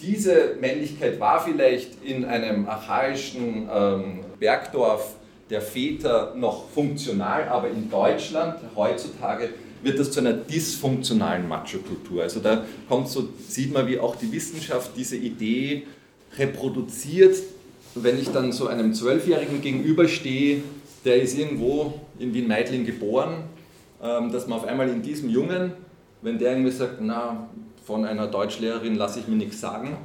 Diese 0.00 0.56
Männlichkeit 0.60 1.18
war 1.18 1.40
vielleicht 1.40 2.04
in 2.04 2.24
einem 2.24 2.68
archaischen 2.68 3.68
ähm, 3.72 4.20
Bergdorf 4.38 5.14
der 5.48 5.62
Väter 5.62 6.34
noch 6.34 6.68
funktional, 6.68 7.48
aber 7.48 7.68
in 7.68 7.88
Deutschland 7.88 8.56
heutzutage 8.74 9.50
wird 9.86 9.98
das 9.98 10.10
zu 10.10 10.20
einer 10.20 10.32
dysfunktionalen 10.32 11.48
Macho-Kultur. 11.48 12.22
Also 12.22 12.40
da 12.40 12.64
kommt 12.88 13.08
so, 13.08 13.28
sieht 13.48 13.72
man, 13.72 13.86
wie 13.86 13.98
auch 13.98 14.16
die 14.16 14.30
Wissenschaft 14.32 14.90
diese 14.96 15.16
Idee 15.16 15.84
reproduziert. 16.36 17.36
Wenn 17.94 18.18
ich 18.18 18.28
dann 18.28 18.52
so 18.52 18.66
einem 18.66 18.92
Zwölfjährigen 18.92 19.62
gegenüberstehe, 19.62 20.62
der 21.04 21.22
ist 21.22 21.38
irgendwo 21.38 22.00
in 22.18 22.34
Wien-Meidling 22.34 22.84
geboren, 22.84 23.44
ähm, 24.02 24.32
dass 24.32 24.46
man 24.46 24.58
auf 24.58 24.66
einmal 24.66 24.88
in 24.88 25.02
diesem 25.02 25.30
Jungen, 25.30 25.72
wenn 26.20 26.38
der 26.38 26.52
irgendwie 26.52 26.72
sagt, 26.72 27.00
na, 27.00 27.48
von 27.84 28.04
einer 28.04 28.26
Deutschlehrerin 28.26 28.96
lasse 28.96 29.20
ich 29.20 29.28
mir 29.28 29.36
nichts 29.36 29.60
sagen, 29.60 29.96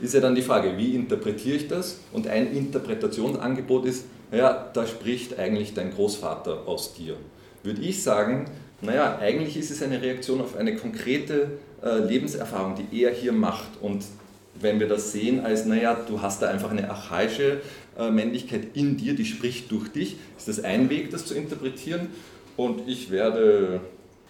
ist 0.00 0.14
ja 0.14 0.20
dann 0.20 0.34
die 0.34 0.42
Frage, 0.42 0.76
wie 0.76 0.94
interpretiere 0.94 1.56
ich 1.56 1.68
das? 1.68 2.00
Und 2.12 2.26
ein 2.26 2.52
Interpretationsangebot 2.52 3.86
ist, 3.86 4.04
ja, 4.30 4.70
da 4.72 4.86
spricht 4.86 5.38
eigentlich 5.38 5.74
dein 5.74 5.92
Großvater 5.92 6.66
aus 6.66 6.94
dir. 6.94 7.16
Würde 7.62 7.80
ich 7.82 8.02
sagen, 8.02 8.46
naja, 8.82 9.18
eigentlich 9.20 9.56
ist 9.56 9.70
es 9.70 9.82
eine 9.82 10.02
Reaktion 10.02 10.40
auf 10.40 10.56
eine 10.56 10.76
konkrete 10.76 11.52
äh, 11.82 11.98
Lebenserfahrung, 11.98 12.74
die 12.76 13.02
er 13.02 13.12
hier 13.12 13.32
macht. 13.32 13.68
Und 13.80 14.04
wenn 14.60 14.80
wir 14.80 14.88
das 14.88 15.12
sehen 15.12 15.40
als, 15.40 15.64
naja, 15.64 15.94
du 16.06 16.20
hast 16.20 16.42
da 16.42 16.48
einfach 16.48 16.70
eine 16.70 16.90
archaische 16.90 17.60
äh, 17.96 18.10
Männlichkeit 18.10 18.74
in 18.74 18.96
dir, 18.96 19.14
die 19.14 19.24
spricht 19.24 19.70
durch 19.70 19.88
dich, 19.88 20.16
ist 20.36 20.48
das 20.48 20.64
ein 20.64 20.90
Weg, 20.90 21.10
das 21.10 21.26
zu 21.26 21.34
interpretieren. 21.34 22.08
Und 22.56 22.88
ich 22.88 23.10
werde 23.10 23.80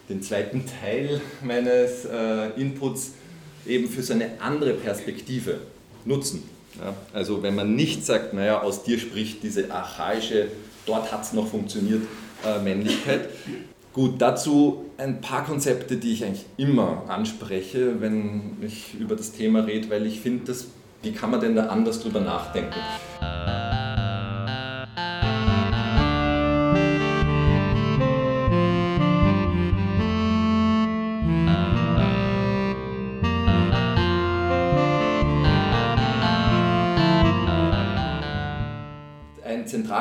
den 0.08 0.22
zweiten 0.22 0.64
Teil 0.80 1.20
meines 1.42 2.04
äh, 2.04 2.50
Inputs 2.60 3.12
eben 3.66 3.88
für 3.88 4.02
so 4.02 4.12
eine 4.12 4.40
andere 4.40 4.74
Perspektive 4.74 5.60
nutzen. 6.04 6.42
Ja, 6.78 6.94
also 7.12 7.42
wenn 7.42 7.54
man 7.54 7.74
nicht 7.74 8.04
sagt, 8.04 8.34
naja, 8.34 8.62
aus 8.62 8.82
dir 8.82 8.98
spricht 8.98 9.42
diese 9.42 9.70
archaische, 9.70 10.48
dort 10.86 11.12
hat 11.12 11.22
es 11.22 11.32
noch 11.32 11.48
funktioniert, 11.48 12.02
äh, 12.44 12.58
Männlichkeit, 12.60 13.28
Gut, 13.92 14.22
dazu 14.22 14.86
ein 14.96 15.20
paar 15.20 15.44
Konzepte, 15.44 15.98
die 15.98 16.12
ich 16.12 16.24
eigentlich 16.24 16.46
immer 16.56 17.04
anspreche, 17.08 18.00
wenn 18.00 18.56
ich 18.62 18.94
über 18.98 19.16
das 19.16 19.32
Thema 19.32 19.60
rede, 19.60 19.90
weil 19.90 20.06
ich 20.06 20.20
finde, 20.20 20.54
wie 21.02 21.12
kann 21.12 21.30
man 21.30 21.40
denn 21.40 21.54
da 21.54 21.66
anders 21.66 22.00
drüber 22.00 22.20
nachdenken? 22.20 22.72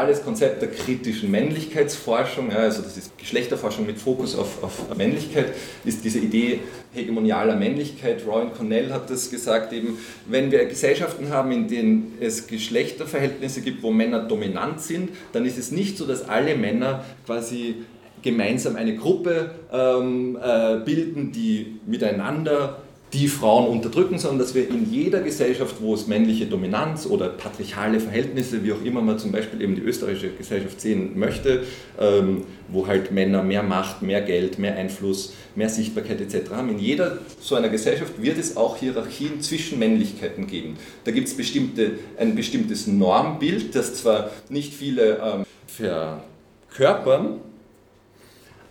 Zentrales 0.02 0.24
Konzept 0.24 0.62
der 0.62 0.72
kritischen 0.72 1.30
Männlichkeitsforschung, 1.30 2.52
also 2.52 2.82
das 2.82 2.98
ist 2.98 3.18
Geschlechterforschung 3.18 3.86
mit 3.86 4.00
Fokus 4.00 4.36
auf, 4.36 4.64
auf 4.64 4.96
Männlichkeit, 4.98 5.54
ist 5.86 6.04
diese 6.04 6.20
Idee 6.20 6.62
hegemonialer 6.94 7.56
Männlichkeit. 7.56 8.26
Rowan 8.26 8.52
Cornell 8.54 8.92
hat 8.92 9.10
das 9.12 9.30
gesagt, 9.30 9.74
eben, 9.74 10.00
wenn 10.28 10.52
wir 10.52 10.66
Gesellschaften 10.66 11.30
haben, 11.30 11.52
in 11.52 11.68
denen 11.68 12.18
es 12.20 12.48
Geschlechterverhältnisse 12.48 13.62
gibt, 13.62 13.84
wo 13.84 13.92
Männer 13.92 14.24
dominant 14.24 14.82
sind, 14.82 15.10
dann 15.34 15.46
ist 15.46 15.60
es 15.60 15.72
nicht 15.72 15.98
so, 15.98 16.08
dass 16.08 16.28
alle 16.28 16.56
Männer 16.56 17.04
quasi 17.26 17.76
gemeinsam 18.24 18.76
eine 18.76 18.96
Gruppe 18.96 19.52
ähm, 19.72 20.38
äh, 20.42 20.78
bilden, 20.84 21.32
die 21.32 21.80
miteinander 21.86 22.82
die 23.14 23.28
Frauen 23.28 23.68
unterdrücken, 23.68 24.18
sondern 24.18 24.40
dass 24.40 24.56
wir 24.56 24.70
in 24.70 24.90
jeder 24.90 25.22
Gesellschaft, 25.22 25.76
wo 25.82 25.94
es 25.94 26.08
männliche 26.08 26.46
Dominanz 26.46 27.06
oder 27.06 27.28
patriarchale 27.28 28.00
Verhältnisse, 28.00 28.64
wie 28.64 28.72
auch 28.72 28.82
immer 28.84 29.02
man 29.02 29.20
zum 29.20 29.34
Beispiel 29.34 29.62
eben 29.62 29.76
die 29.76 29.82
österreichische 29.82 30.30
Gesellschaft 30.30 30.80
sehen 30.80 31.20
möchte, 31.20 31.64
ähm, 32.00 32.46
wo 32.70 32.88
halt 32.88 33.12
Männer 33.12 33.44
mehr 33.44 33.64
Macht, 33.64 34.02
mehr 34.02 34.22
Geld, 34.22 34.60
mehr 34.60 34.78
Einfluss, 34.78 35.34
mehr 35.56 35.68
Sichtbarkeit 35.68 36.22
etc. 36.22 36.52
haben, 36.52 36.70
in 36.70 36.80
jeder 36.80 37.18
so 37.42 37.56
einer 37.56 37.68
Gesellschaft 37.68 38.22
wird 38.22 38.38
es 38.38 38.56
auch 38.56 38.78
Hierarchien 38.78 39.42
zwischen 39.42 39.78
Männlichkeiten 39.78 40.48
geben. 40.48 40.78
Da 41.04 41.12
gibt 41.12 41.28
es 41.28 41.36
bestimmte, 41.36 42.00
ein 42.18 42.36
bestimmtes 42.36 42.88
Normbild, 42.88 43.76
das 43.76 43.96
zwar 43.96 44.32
nicht 44.48 44.74
viele 44.74 45.18
ähm, 45.18 45.46
verkörpern, 45.68 47.42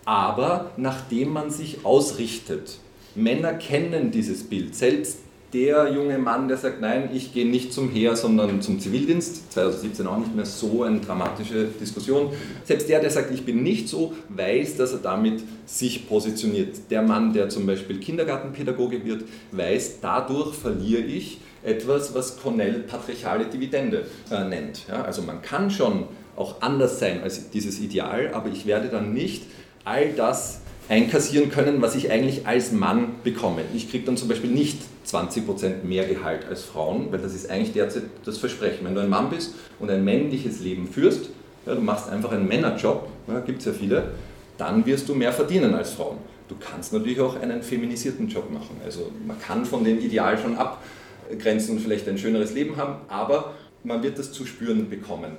aber 0.03 0.71
nach 0.77 1.01
dem 1.09 1.29
man 1.29 1.51
sich 1.51 1.85
ausrichtet. 1.85 2.79
Männer 3.15 3.53
kennen 3.53 4.11
dieses 4.11 4.43
Bild. 4.43 4.75
Selbst 4.75 5.19
der 5.53 5.91
junge 5.91 6.17
Mann, 6.17 6.47
der 6.47 6.55
sagt, 6.57 6.79
nein, 6.79 7.09
ich 7.13 7.33
gehe 7.33 7.45
nicht 7.45 7.73
zum 7.73 7.89
Heer, 7.89 8.15
sondern 8.15 8.61
zum 8.61 8.79
Zivildienst, 8.79 9.51
2017 9.51 10.07
auch 10.07 10.17
nicht 10.17 10.33
mehr 10.33 10.45
so 10.45 10.83
eine 10.83 10.99
dramatische 10.99 11.65
Diskussion. 11.65 12.31
Selbst 12.63 12.87
der, 12.87 13.01
der 13.01 13.09
sagt, 13.09 13.31
ich 13.31 13.45
bin 13.45 13.61
nicht 13.61 13.89
so, 13.89 14.13
weiß, 14.29 14.77
dass 14.77 14.93
er 14.93 14.99
damit 14.99 15.43
sich 15.65 16.07
positioniert. 16.07 16.89
Der 16.89 17.01
Mann, 17.01 17.33
der 17.33 17.49
zum 17.49 17.65
Beispiel 17.65 17.99
Kindergartenpädagoge 17.99 19.03
wird, 19.03 19.25
weiß, 19.51 19.99
dadurch 20.01 20.55
verliere 20.55 21.01
ich 21.01 21.39
etwas, 21.63 22.15
was 22.15 22.37
Cornell 22.37 22.79
patriarchale 22.79 23.45
Dividende 23.45 24.05
äh, 24.31 24.45
nennt. 24.45 24.87
Ja, 24.87 25.03
also 25.03 25.21
man 25.21 25.41
kann 25.41 25.69
schon 25.69 26.05
auch 26.35 26.61
anders 26.61 26.99
sein 26.99 27.21
als 27.23 27.49
dieses 27.49 27.79
Ideal, 27.81 28.31
aber 28.33 28.49
ich 28.49 28.65
werde 28.65 28.87
dann 28.87 29.13
nicht 29.13 29.43
all 29.83 30.13
das 30.13 30.61
einkassieren 30.91 31.49
können, 31.49 31.81
was 31.81 31.95
ich 31.95 32.11
eigentlich 32.11 32.45
als 32.45 32.73
Mann 32.73 33.15
bekomme. 33.23 33.61
Ich 33.73 33.89
kriege 33.89 34.05
dann 34.05 34.17
zum 34.17 34.27
Beispiel 34.27 34.49
nicht 34.49 34.77
20% 35.07 35.83
mehr 35.83 36.05
Gehalt 36.05 36.45
als 36.49 36.63
Frauen, 36.63 37.13
weil 37.13 37.19
das 37.19 37.33
ist 37.33 37.49
eigentlich 37.49 37.71
derzeit 37.71 38.03
das 38.25 38.37
Versprechen. 38.37 38.85
Wenn 38.85 38.95
du 38.95 38.99
ein 38.99 39.09
Mann 39.09 39.29
bist 39.29 39.55
und 39.79 39.89
ein 39.89 40.03
männliches 40.03 40.59
Leben 40.59 40.89
führst, 40.89 41.29
ja, 41.65 41.75
du 41.75 41.81
machst 41.81 42.09
einfach 42.09 42.33
einen 42.33 42.45
Männerjob, 42.45 43.07
ja, 43.29 43.39
gibt 43.39 43.59
es 43.59 43.65
ja 43.65 43.71
viele, 43.71 44.11
dann 44.57 44.85
wirst 44.85 45.07
du 45.07 45.15
mehr 45.15 45.31
verdienen 45.31 45.73
als 45.75 45.91
Frauen. 45.91 46.17
Du 46.49 46.55
kannst 46.59 46.91
natürlich 46.91 47.21
auch 47.21 47.39
einen 47.39 47.63
feminisierten 47.63 48.27
Job 48.27 48.51
machen. 48.51 48.75
Also 48.83 49.13
man 49.25 49.39
kann 49.39 49.63
von 49.65 49.85
dem 49.85 49.97
Ideal 49.97 50.37
schon 50.37 50.57
abgrenzen 50.57 51.77
und 51.77 51.81
vielleicht 51.81 52.09
ein 52.09 52.17
schöneres 52.17 52.53
Leben 52.53 52.75
haben, 52.75 52.95
aber 53.07 53.53
man 53.85 54.03
wird 54.03 54.19
das 54.19 54.33
zu 54.33 54.45
spüren 54.45 54.89
bekommen. 54.89 55.37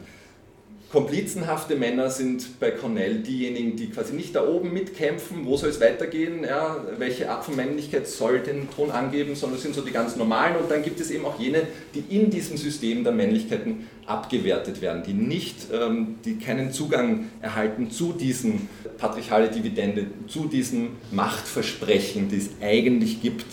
Komplizenhafte 0.92 1.74
Männer 1.74 2.10
sind 2.10 2.60
bei 2.60 2.70
Cornell 2.70 3.20
diejenigen, 3.20 3.76
die 3.76 3.88
quasi 3.88 4.12
nicht 4.12 4.36
da 4.36 4.46
oben 4.46 4.74
mitkämpfen, 4.74 5.46
wo 5.46 5.56
soll 5.56 5.70
es 5.70 5.80
weitergehen, 5.80 6.44
ja, 6.44 6.84
welche 6.98 7.30
Art 7.30 7.46
von 7.46 7.56
Männlichkeit 7.56 8.06
soll 8.06 8.40
den 8.40 8.68
Ton 8.70 8.90
angeben, 8.90 9.34
sondern 9.34 9.56
es 9.56 9.62
sind 9.62 9.74
so 9.74 9.80
die 9.80 9.90
ganz 9.90 10.16
normalen. 10.16 10.56
Und 10.56 10.70
dann 10.70 10.82
gibt 10.82 11.00
es 11.00 11.10
eben 11.10 11.24
auch 11.24 11.40
jene, 11.40 11.62
die 11.94 12.04
in 12.14 12.28
diesem 12.28 12.58
System 12.58 13.04
der 13.04 13.14
Männlichkeiten 13.14 13.88
abgewertet 14.04 14.82
werden, 14.82 15.02
die 15.02 15.14
nicht, 15.14 15.68
ähm, 15.72 16.16
die 16.26 16.36
keinen 16.36 16.72
Zugang 16.72 17.30
erhalten 17.40 17.90
zu 17.90 18.12
diesen 18.12 18.68
patriarchale 18.98 19.48
Dividende, 19.48 20.08
zu 20.26 20.44
diesem 20.44 20.90
Machtversprechen, 21.10 22.28
die 22.28 22.36
es 22.36 22.50
eigentlich 22.60 23.22
gibt 23.22 23.46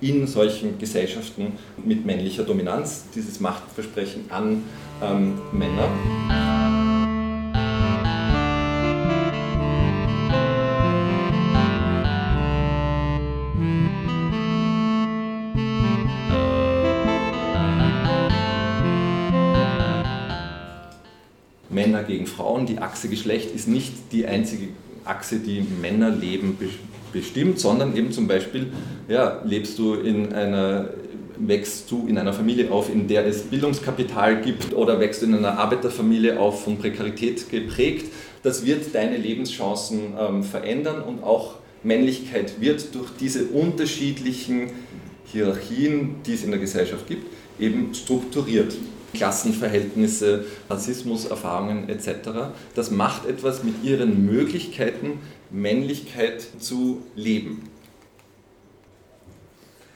in 0.00 0.26
solchen 0.26 0.78
Gesellschaften 0.78 1.52
mit 1.84 2.06
männlicher 2.06 2.44
Dominanz, 2.44 3.04
dieses 3.14 3.38
Machtversprechen 3.40 4.30
an 4.30 4.62
ähm, 5.02 5.34
Männer. 5.52 6.45
Gegen 22.16 22.26
Frauen. 22.26 22.64
Die 22.66 22.78
Achse 22.78 23.08
Geschlecht 23.08 23.54
ist 23.54 23.68
nicht 23.68 23.92
die 24.12 24.26
einzige 24.26 24.68
Achse, 25.04 25.38
die 25.38 25.60
Männerleben 25.60 26.56
bestimmt, 27.12 27.60
sondern 27.60 27.94
eben 27.94 28.10
zum 28.10 28.26
Beispiel, 28.26 28.72
ja, 29.08 29.42
lebst 29.44 29.78
du 29.78 29.94
in 29.94 30.32
einer, 30.32 30.88
wächst 31.38 31.90
du 31.90 32.06
in 32.08 32.16
einer 32.16 32.32
Familie 32.32 32.70
auf, 32.70 32.92
in 32.92 33.06
der 33.06 33.26
es 33.26 33.42
Bildungskapital 33.42 34.40
gibt 34.40 34.72
oder 34.72 34.98
wächst 34.98 35.22
du 35.22 35.26
in 35.26 35.34
einer 35.34 35.58
Arbeiterfamilie 35.58 36.38
auf, 36.38 36.64
von 36.64 36.78
Prekarität 36.78 37.50
geprägt. 37.50 38.06
Das 38.42 38.64
wird 38.64 38.94
deine 38.94 39.18
Lebenschancen 39.18 40.14
ähm, 40.18 40.42
verändern 40.42 41.02
und 41.02 41.22
auch 41.22 41.56
Männlichkeit 41.82 42.60
wird 42.60 42.94
durch 42.94 43.10
diese 43.20 43.44
unterschiedlichen 43.44 44.70
Hierarchien, 45.26 46.16
die 46.24 46.32
es 46.32 46.44
in 46.44 46.50
der 46.50 46.60
Gesellschaft 46.60 47.06
gibt, 47.06 47.26
eben 47.60 47.92
strukturiert. 47.94 48.74
Klassenverhältnisse, 49.14 50.44
Rassismuserfahrungen 50.68 51.88
etc. 51.88 52.50
Das 52.74 52.90
macht 52.90 53.26
etwas 53.26 53.62
mit 53.62 53.82
ihren 53.82 54.26
Möglichkeiten, 54.26 55.18
Männlichkeit 55.50 56.46
zu 56.58 57.02
leben. 57.14 57.70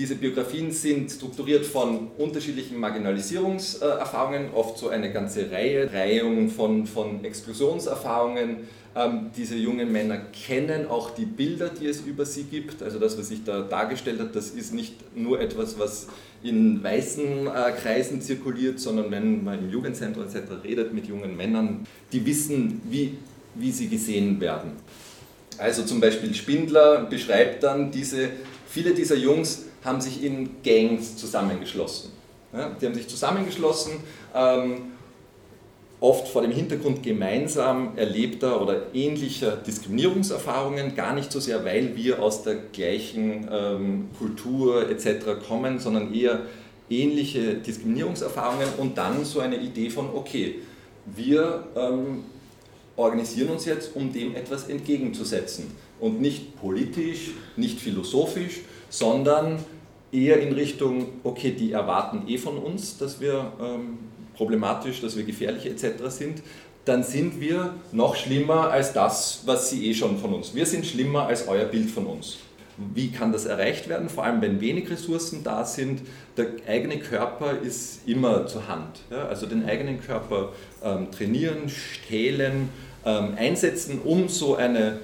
Diese 0.00 0.14
Biografien 0.14 0.72
sind 0.72 1.10
strukturiert 1.10 1.66
von 1.66 2.08
unterschiedlichen 2.16 2.78
Marginalisierungserfahrungen, 2.78 4.54
oft 4.54 4.78
so 4.78 4.88
eine 4.88 5.12
ganze 5.12 5.50
Reihe, 5.50 5.92
Reihung 5.92 6.48
von, 6.48 6.86
von 6.86 7.22
Exklusionserfahrungen. 7.22 8.66
Ähm, 8.96 9.30
diese 9.36 9.54
jungen 9.54 9.92
Männer 9.92 10.18
kennen 10.18 10.88
auch 10.88 11.10
die 11.10 11.24
Bilder, 11.24 11.68
die 11.68 11.86
es 11.86 12.00
über 12.00 12.26
sie 12.26 12.44
gibt. 12.44 12.82
Also 12.82 12.98
das, 12.98 13.16
was 13.16 13.28
sich 13.28 13.44
da 13.44 13.60
dargestellt 13.60 14.18
hat, 14.18 14.34
das 14.34 14.50
ist 14.50 14.74
nicht 14.74 15.16
nur 15.16 15.40
etwas, 15.40 15.78
was 15.78 16.08
in 16.42 16.82
weißen 16.82 17.46
äh, 17.46 17.72
Kreisen 17.80 18.20
zirkuliert, 18.20 18.80
sondern 18.80 19.10
wenn 19.10 19.44
man 19.44 19.60
im 19.60 19.70
Jugendzentrum 19.70 20.24
etc. 20.24 20.64
redet 20.64 20.92
mit 20.92 21.06
jungen 21.06 21.36
Männern, 21.36 21.86
die 22.12 22.24
wissen, 22.26 22.80
wie, 22.88 23.18
wie 23.54 23.70
sie 23.70 23.88
gesehen 23.88 24.40
werden. 24.40 24.72
Also 25.58 25.82
zum 25.84 26.00
Beispiel 26.00 26.34
Spindler 26.34 27.04
beschreibt 27.04 27.62
dann 27.62 27.90
diese, 27.92 28.30
viele 28.66 28.94
dieser 28.94 29.16
Jungs 29.16 29.66
haben 29.84 30.00
sich 30.00 30.24
in 30.24 30.62
Gangs 30.62 31.16
zusammengeschlossen. 31.16 32.10
Die 32.52 32.86
haben 32.86 32.94
sich 32.94 33.06
zusammengeschlossen, 33.06 33.92
ähm, 34.34 34.92
oft 36.00 36.28
vor 36.28 36.42
dem 36.42 36.50
Hintergrund 36.50 37.02
gemeinsam 37.02 37.96
erlebter 37.96 38.60
oder 38.62 38.94
ähnlicher 38.94 39.56
Diskriminierungserfahrungen, 39.56 40.94
gar 40.94 41.14
nicht 41.14 41.30
so 41.30 41.40
sehr, 41.40 41.64
weil 41.64 41.94
wir 41.94 42.22
aus 42.22 42.42
der 42.42 42.56
gleichen 42.56 43.48
ähm, 43.52 44.08
Kultur 44.18 44.88
etc. 44.88 45.46
kommen, 45.46 45.78
sondern 45.78 46.14
eher 46.14 46.40
ähnliche 46.88 47.54
Diskriminierungserfahrungen 47.54 48.68
und 48.78 48.96
dann 48.96 49.24
so 49.24 49.40
eine 49.40 49.56
Idee 49.56 49.90
von, 49.90 50.08
okay, 50.14 50.60
wir 51.04 51.64
ähm, 51.76 52.24
organisieren 52.96 53.50
uns 53.50 53.66
jetzt, 53.66 53.94
um 53.94 54.12
dem 54.12 54.34
etwas 54.34 54.68
entgegenzusetzen. 54.68 55.70
Und 56.00 56.20
nicht 56.20 56.58
politisch, 56.58 57.32
nicht 57.56 57.78
philosophisch, 57.78 58.60
sondern 58.88 59.58
eher 60.12 60.40
in 60.40 60.52
Richtung, 60.54 61.08
okay, 61.24 61.52
die 61.52 61.72
erwarten 61.72 62.26
eh 62.26 62.38
von 62.38 62.56
uns, 62.56 62.98
dass 62.98 63.20
wir 63.20 63.52
ähm, 63.60 63.98
problematisch, 64.34 65.00
dass 65.00 65.16
wir 65.16 65.24
gefährlich 65.24 65.66
etc. 65.66 66.08
sind, 66.08 66.42
dann 66.84 67.02
sind 67.02 67.40
wir 67.40 67.74
noch 67.92 68.16
schlimmer 68.16 68.70
als 68.70 68.92
das, 68.92 69.42
was 69.44 69.70
sie 69.70 69.88
eh 69.88 69.94
schon 69.94 70.18
von 70.18 70.34
uns. 70.34 70.54
Wir 70.54 70.66
sind 70.66 70.86
schlimmer 70.86 71.26
als 71.26 71.46
euer 71.46 71.66
Bild 71.66 71.90
von 71.90 72.06
uns. 72.06 72.38
Wie 72.94 73.10
kann 73.10 73.30
das 73.30 73.44
erreicht 73.44 73.88
werden? 73.88 74.08
Vor 74.08 74.24
allem, 74.24 74.40
wenn 74.40 74.60
wenig 74.60 74.90
Ressourcen 74.90 75.44
da 75.44 75.64
sind. 75.66 76.00
Der 76.38 76.46
eigene 76.66 76.98
Körper 76.98 77.58
ist 77.60 78.08
immer 78.08 78.46
zur 78.46 78.68
Hand. 78.68 79.00
Ja? 79.10 79.26
Also 79.26 79.46
den 79.46 79.66
eigenen 79.66 80.00
Körper 80.00 80.52
ähm, 80.82 81.10
trainieren, 81.10 81.68
stählen, 81.68 82.70
ähm, 83.04 83.34
einsetzen, 83.36 84.00
um 84.02 84.28
so 84.28 84.56
eine 84.56 84.98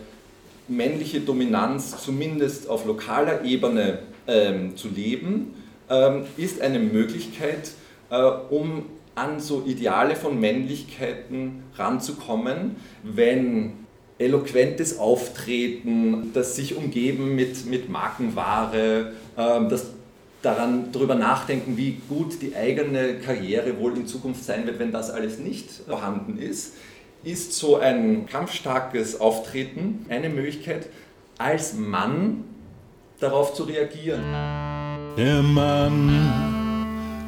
männliche 0.69 1.21
Dominanz 1.21 2.03
zumindest 2.03 2.69
auf 2.69 2.87
lokaler 2.87 3.45
Ebene 3.45 4.01
ähm, 4.27 4.77
zu 4.77 4.89
leben, 4.89 5.55
ähm, 5.89 6.25
ist 6.37 6.61
eine 6.61 6.79
Möglichkeit, 6.79 7.71
äh, 8.11 8.17
um 8.51 8.87
an 9.17 9.41
so 9.41 9.65
Ideale 9.67 10.15
von 10.15 10.39
Männlichkeiten 10.39 11.65
ranzukommen, 11.75 12.77
wenn 13.03 13.73
eloquentes 14.19 14.99
Auftreten, 14.99 16.31
das 16.33 16.55
sich 16.55 16.77
umgeben 16.77 17.35
mit, 17.35 17.67
mit 17.67 17.89
Markenware, 17.89 19.13
äh, 19.37 19.69
das 19.69 19.91
daran 20.43 20.93
darüber 20.93 21.15
nachdenken, 21.17 21.77
wie 21.77 21.99
gut 22.09 22.41
die 22.41 22.55
eigene 22.55 23.15
Karriere 23.19 23.79
wohl 23.81 23.97
in 23.97 24.07
Zukunft 24.07 24.45
sein 24.45 24.67
wird, 24.67 24.79
wenn 24.79 24.93
das 24.93 25.11
alles 25.11 25.39
nicht 25.39 25.69
vorhanden 25.89 26.39
ist, 26.39 26.75
ist 27.25 27.55
so 27.55 27.79
ein 27.79 28.27
kampfstarkes 28.27 29.21
Auftreten 29.21 30.07
eine 30.09 30.29
Möglichkeit, 30.29 30.89
als 31.39 31.75
Mann 31.75 32.45
darauf 33.19 33.55
zu 33.55 33.65
reagieren. 33.65 34.23
Der 35.17 35.43
Mann 35.43 36.56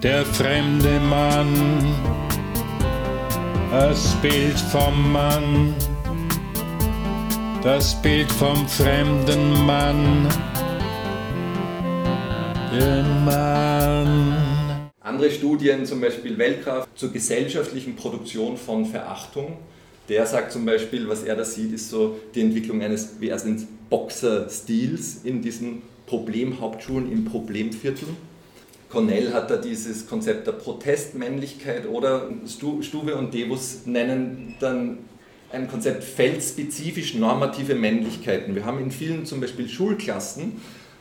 der 0.02 0.24
fremde 0.24 1.00
Mann, 1.00 1.94
das 3.70 4.14
Bild 4.22 4.58
vom 4.70 5.12
Mann, 5.12 5.74
das 7.62 8.00
Bild 8.00 8.30
vom 8.30 8.68
fremden 8.68 9.66
Mann, 9.66 10.28
der 12.72 13.02
Mann. 13.24 14.36
Andere 15.00 15.30
Studien, 15.32 15.84
zum 15.84 16.00
Beispiel 16.00 16.38
Weltkraft 16.38 16.88
zur 16.96 17.12
gesellschaftlichen 17.12 17.96
Produktion 17.96 18.56
von 18.56 18.86
Verachtung, 18.86 19.56
der 20.08 20.26
sagt 20.26 20.52
zum 20.52 20.64
Beispiel, 20.64 21.08
was 21.08 21.24
er 21.24 21.34
da 21.34 21.44
sieht, 21.44 21.72
ist 21.72 21.90
so 21.90 22.16
die 22.34 22.42
Entwicklung 22.42 22.82
eines, 22.82 23.20
wie 23.20 23.30
er 23.30 23.36
es 23.36 23.44
nennt, 23.44 23.66
Boxer-Stils 23.90 25.22
in 25.24 25.42
diesen 25.42 25.82
Problemhauptschulen 26.06 27.10
im 27.10 27.24
Problemviertel 27.24 28.08
Cornell 28.90 29.32
hat 29.32 29.50
da 29.50 29.56
dieses 29.56 30.06
Konzept 30.06 30.46
der 30.46 30.52
Protestmännlichkeit 30.52 31.86
oder 31.86 32.28
Stube 32.46 33.16
und 33.16 33.34
Devus 33.34 33.86
nennen 33.86 34.54
dann 34.60 34.98
ein 35.52 35.68
Konzept 35.68 36.04
feldspezifisch 36.04 37.14
normative 37.14 37.74
Männlichkeiten. 37.74 38.54
Wir 38.54 38.64
haben 38.64 38.80
in 38.80 38.90
vielen 38.90 39.26
zum 39.26 39.40
Beispiel 39.40 39.68
Schulklassen, 39.68 40.60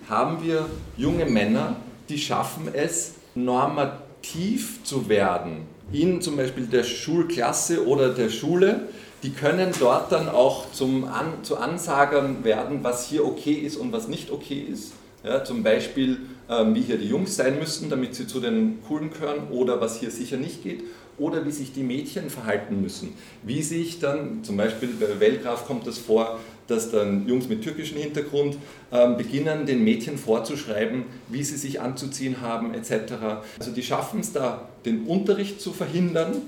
haben 0.10 0.44
wir 0.44 0.66
junge 0.98 1.26
Männer, 1.26 1.78
die 2.10 2.18
schaffen 2.18 2.70
es, 2.74 3.16
normativ 3.36 4.84
zu 4.84 5.10
werden 5.10 5.68
in 5.92 6.22
zum 6.22 6.38
Beispiel 6.38 6.66
der 6.66 6.84
Schulklasse 6.84 7.88
oder 7.88 8.10
der 8.10 8.30
Schule. 8.30 8.88
Die 9.24 9.32
können 9.32 9.72
dort 9.80 10.12
dann 10.12 10.30
auch 10.30 10.72
zum 10.72 11.06
An 11.06 11.44
zu 11.44 11.58
Ansagern 11.58 12.44
werden, 12.44 12.80
was 12.84 13.08
hier 13.08 13.26
okay 13.26 13.54
ist 13.54 13.78
und 13.78 13.92
was 13.92 14.08
nicht 14.08 14.32
okay 14.32 14.66
ist. 14.72 14.94
Ja, 15.24 15.44
zum 15.44 15.64
Beispiel, 15.64 16.20
wie 16.48 16.82
hier 16.82 16.98
die 16.98 17.08
Jungs 17.08 17.36
sein 17.36 17.60
müssen, 17.60 17.90
damit 17.90 18.16
sie 18.16 18.26
zu 18.26 18.40
den 18.40 18.82
Coolen 18.88 19.12
gehören 19.12 19.50
oder 19.52 19.82
was 19.82 20.00
hier 20.00 20.12
sicher 20.12 20.38
nicht 20.38 20.64
geht. 20.64 20.84
oder 21.18 21.46
wie 21.46 21.52
sich 21.52 21.74
die 21.74 21.84
Mädchen 21.84 22.30
verhalten 22.30 22.82
müssen. 22.82 23.14
Wie 23.44 23.62
sich 23.64 24.00
dann, 24.00 24.44
zum 24.44 24.58
Beispiel 24.58 24.90
bei 25.00 25.20
Wellgraf 25.20 25.66
kommt 25.66 25.88
das 25.88 25.98
vor, 25.98 26.40
dass 26.68 26.92
dann 26.92 27.28
Jungs 27.28 27.48
mit 27.48 27.64
türkischem 27.64 27.98
Hintergrund 27.98 28.58
ähm, 28.92 29.18
beginnen, 29.18 29.66
den 29.66 29.84
Mädchen 29.84 30.18
vorzuschreiben, 30.18 31.06
wie 31.30 31.44
sie 31.44 31.58
sich 31.58 31.82
anzuziehen 31.82 32.42
haben 32.42 32.74
etc. 32.74 33.14
Also 33.58 33.72
die 33.72 33.84
schaffen 33.84 34.20
es 34.20 34.34
da, 34.34 34.68
den 34.86 35.06
Unterricht 35.06 35.62
zu 35.62 35.72
verhindern, 35.72 36.42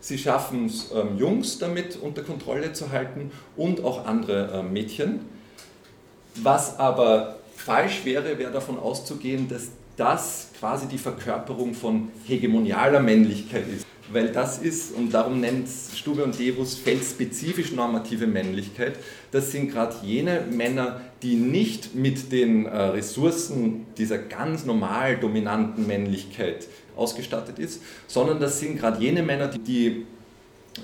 sie 0.00 0.18
schaffen 0.18 0.66
es, 0.66 0.90
ähm, 0.92 1.18
Jungs 1.18 1.58
damit 1.58 1.96
unter 1.96 2.22
Kontrolle 2.22 2.72
zu 2.72 2.90
halten 2.90 3.30
und 3.56 3.84
auch 3.84 4.06
andere 4.06 4.50
ähm, 4.54 4.72
Mädchen. 4.72 5.20
Was 6.36 6.78
aber 6.78 7.39
falsch 7.64 8.04
wäre, 8.04 8.38
wäre 8.38 8.52
davon 8.52 8.78
auszugehen, 8.78 9.48
dass 9.48 9.68
das 9.96 10.48
quasi 10.58 10.86
die 10.86 10.98
Verkörperung 10.98 11.74
von 11.74 12.08
hegemonialer 12.26 13.00
Männlichkeit 13.00 13.64
ist. 13.68 13.86
Weil 14.12 14.28
das 14.28 14.58
ist, 14.58 14.92
und 14.92 15.14
darum 15.14 15.40
nennt 15.40 15.68
Stube 15.68 16.24
und 16.24 16.36
Devus 16.36 16.74
feldspezifisch 16.74 17.72
normative 17.72 18.26
Männlichkeit, 18.26 18.94
das 19.30 19.52
sind 19.52 19.70
gerade 19.70 19.94
jene 20.02 20.40
Männer, 20.50 21.00
die 21.22 21.36
nicht 21.36 21.94
mit 21.94 22.32
den 22.32 22.66
äh, 22.66 22.76
Ressourcen 22.76 23.86
dieser 23.98 24.18
ganz 24.18 24.64
normal 24.64 25.18
dominanten 25.18 25.86
Männlichkeit 25.86 26.66
ausgestattet 26.96 27.60
ist, 27.60 27.82
sondern 28.08 28.40
das 28.40 28.58
sind 28.58 28.78
gerade 28.78 29.00
jene 29.00 29.22
Männer, 29.22 29.46
die, 29.46 29.60
die 29.60 30.06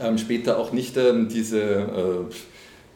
ähm, 0.00 0.18
später 0.18 0.58
auch 0.58 0.72
nicht 0.72 0.96
ähm, 0.96 1.28
diese, 1.28 1.60
äh, 1.60 2.34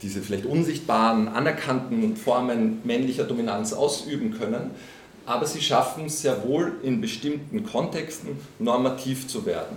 diese 0.03 0.21
vielleicht 0.23 0.47
unsichtbaren, 0.47 1.29
anerkannten 1.29 2.17
Formen 2.17 2.81
männlicher 2.85 3.25
Dominanz 3.25 3.73
ausüben 3.73 4.37
können, 4.39 4.71
aber 5.27 5.47
sie 5.47 5.61
schaffen 5.61 6.09
sehr 6.09 6.43
wohl 6.45 6.73
in 6.83 7.01
bestimmten 7.01 7.65
Kontexten 7.65 8.31
normativ 8.59 9.29
zu 9.29 9.47
werden. 9.47 9.77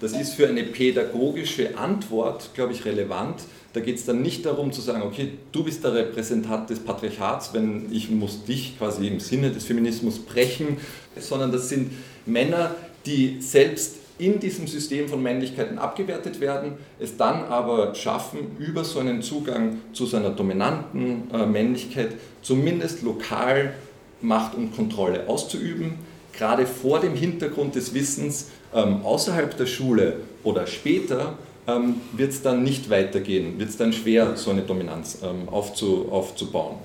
Das 0.00 0.12
ist 0.12 0.34
für 0.34 0.48
eine 0.48 0.62
pädagogische 0.62 1.76
Antwort, 1.76 2.50
glaube 2.54 2.72
ich, 2.72 2.84
relevant. 2.84 3.42
Da 3.74 3.80
geht 3.80 3.96
es 3.96 4.04
dann 4.04 4.22
nicht 4.22 4.46
darum 4.46 4.72
zu 4.72 4.80
sagen, 4.80 5.02
okay, 5.02 5.32
du 5.50 5.64
bist 5.64 5.84
der 5.84 5.94
Repräsentant 5.94 6.70
des 6.70 6.80
Patriarchats, 6.80 7.52
wenn 7.52 7.92
ich 7.92 8.10
muss 8.10 8.44
dich 8.44 8.78
quasi 8.78 9.06
im 9.08 9.20
Sinne 9.20 9.50
des 9.50 9.64
Feminismus 9.64 10.18
brechen, 10.18 10.78
sondern 11.18 11.52
das 11.52 11.68
sind 11.68 11.90
Männer, 12.24 12.74
die 13.04 13.40
selbst 13.40 13.96
in 14.18 14.40
diesem 14.40 14.66
System 14.66 15.08
von 15.08 15.22
Männlichkeiten 15.22 15.78
abgewertet 15.78 16.40
werden, 16.40 16.74
es 17.00 17.16
dann 17.16 17.44
aber 17.44 17.94
schaffen, 17.94 18.56
über 18.58 18.84
so 18.84 18.98
einen 18.98 19.22
Zugang 19.22 19.78
zu 19.92 20.06
seiner 20.06 20.30
dominanten 20.30 21.30
äh, 21.32 21.46
Männlichkeit 21.46 22.10
zumindest 22.42 23.02
lokal 23.02 23.74
Macht 24.20 24.54
und 24.54 24.74
Kontrolle 24.74 25.28
auszuüben, 25.28 25.94
gerade 26.32 26.66
vor 26.66 27.00
dem 27.00 27.14
Hintergrund 27.14 27.74
des 27.74 27.92
Wissens, 27.92 28.50
ähm, 28.74 29.04
außerhalb 29.04 29.56
der 29.56 29.66
Schule 29.66 30.18
oder 30.44 30.66
später 30.66 31.36
ähm, 31.66 31.96
wird 32.12 32.32
es 32.32 32.42
dann 32.42 32.62
nicht 32.62 32.90
weitergehen, 32.90 33.58
wird 33.58 33.70
es 33.70 33.76
dann 33.76 33.92
schwer, 33.92 34.36
so 34.36 34.50
eine 34.50 34.62
Dominanz 34.62 35.18
ähm, 35.22 35.48
aufzu, 35.48 36.08
aufzubauen. 36.10 36.76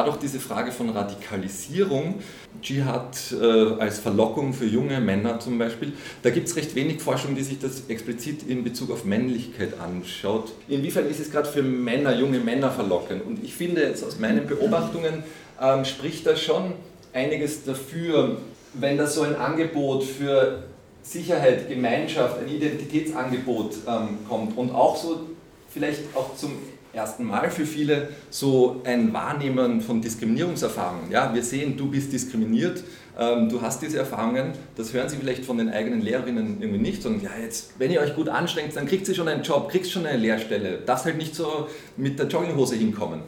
Gerade 0.00 0.12
auch 0.12 0.18
diese 0.18 0.40
Frage 0.40 0.72
von 0.72 0.88
Radikalisierung, 0.88 2.14
Dschihad 2.62 3.18
äh, 3.32 3.44
als 3.78 3.98
Verlockung 3.98 4.54
für 4.54 4.64
junge 4.64 4.98
Männer 4.98 5.38
zum 5.40 5.58
Beispiel, 5.58 5.92
da 6.22 6.30
gibt 6.30 6.48
es 6.48 6.56
recht 6.56 6.74
wenig 6.74 7.02
Forschung, 7.02 7.34
die 7.34 7.42
sich 7.42 7.58
das 7.58 7.82
explizit 7.88 8.48
in 8.48 8.64
Bezug 8.64 8.90
auf 8.90 9.04
Männlichkeit 9.04 9.78
anschaut. 9.78 10.52
Inwiefern 10.68 11.06
ist 11.06 11.20
es 11.20 11.30
gerade 11.30 11.48
für 11.48 11.62
Männer, 11.62 12.16
junge 12.16 12.38
Männer 12.38 12.70
verlockend? 12.70 13.26
Und 13.26 13.44
ich 13.44 13.52
finde 13.52 13.82
jetzt 13.82 14.02
aus 14.02 14.18
meinen 14.18 14.46
Beobachtungen 14.46 15.22
ähm, 15.60 15.84
spricht 15.84 16.26
da 16.26 16.34
schon 16.34 16.72
einiges 17.12 17.64
dafür, 17.64 18.38
wenn 18.72 18.96
das 18.96 19.16
so 19.16 19.22
ein 19.22 19.36
Angebot 19.36 20.02
für 20.04 20.62
Sicherheit, 21.02 21.68
Gemeinschaft, 21.68 22.38
ein 22.40 22.48
Identitätsangebot 22.48 23.74
ähm, 23.86 24.18
kommt 24.26 24.56
und 24.56 24.70
auch 24.70 24.96
so 24.96 25.26
vielleicht 25.68 26.00
auch 26.16 26.34
zum 26.36 26.52
ersten 26.92 27.24
Mal 27.24 27.50
für 27.50 27.66
viele 27.66 28.08
so 28.30 28.80
ein 28.84 29.12
Wahrnehmen 29.12 29.80
von 29.80 30.00
Diskriminierungserfahrungen. 30.00 31.10
Ja, 31.10 31.32
wir 31.34 31.42
sehen, 31.42 31.76
du 31.76 31.90
bist 31.90 32.12
diskriminiert, 32.12 32.82
ähm, 33.18 33.48
du 33.48 33.60
hast 33.62 33.82
diese 33.82 33.98
Erfahrungen, 33.98 34.52
das 34.76 34.92
hören 34.92 35.08
sie 35.08 35.16
vielleicht 35.16 35.44
von 35.44 35.58
den 35.58 35.68
eigenen 35.68 36.00
Lehrerinnen 36.00 36.58
irgendwie 36.60 36.80
nicht, 36.80 37.02
sondern 37.02 37.22
ja, 37.22 37.30
jetzt, 37.40 37.72
wenn 37.78 37.90
ihr 37.90 38.00
euch 38.00 38.14
gut 38.14 38.28
anstrengt, 38.28 38.74
dann 38.76 38.86
kriegt 38.86 39.06
sie 39.06 39.14
schon 39.14 39.28
einen 39.28 39.42
Job, 39.42 39.68
kriegst 39.68 39.92
schon 39.92 40.06
eine 40.06 40.18
Lehrstelle, 40.18 40.78
darfst 40.78 41.04
halt 41.04 41.16
nicht 41.16 41.34
so 41.34 41.68
mit 41.96 42.18
der 42.18 42.26
Jogginghose 42.26 42.76
hinkommen. 42.76 43.20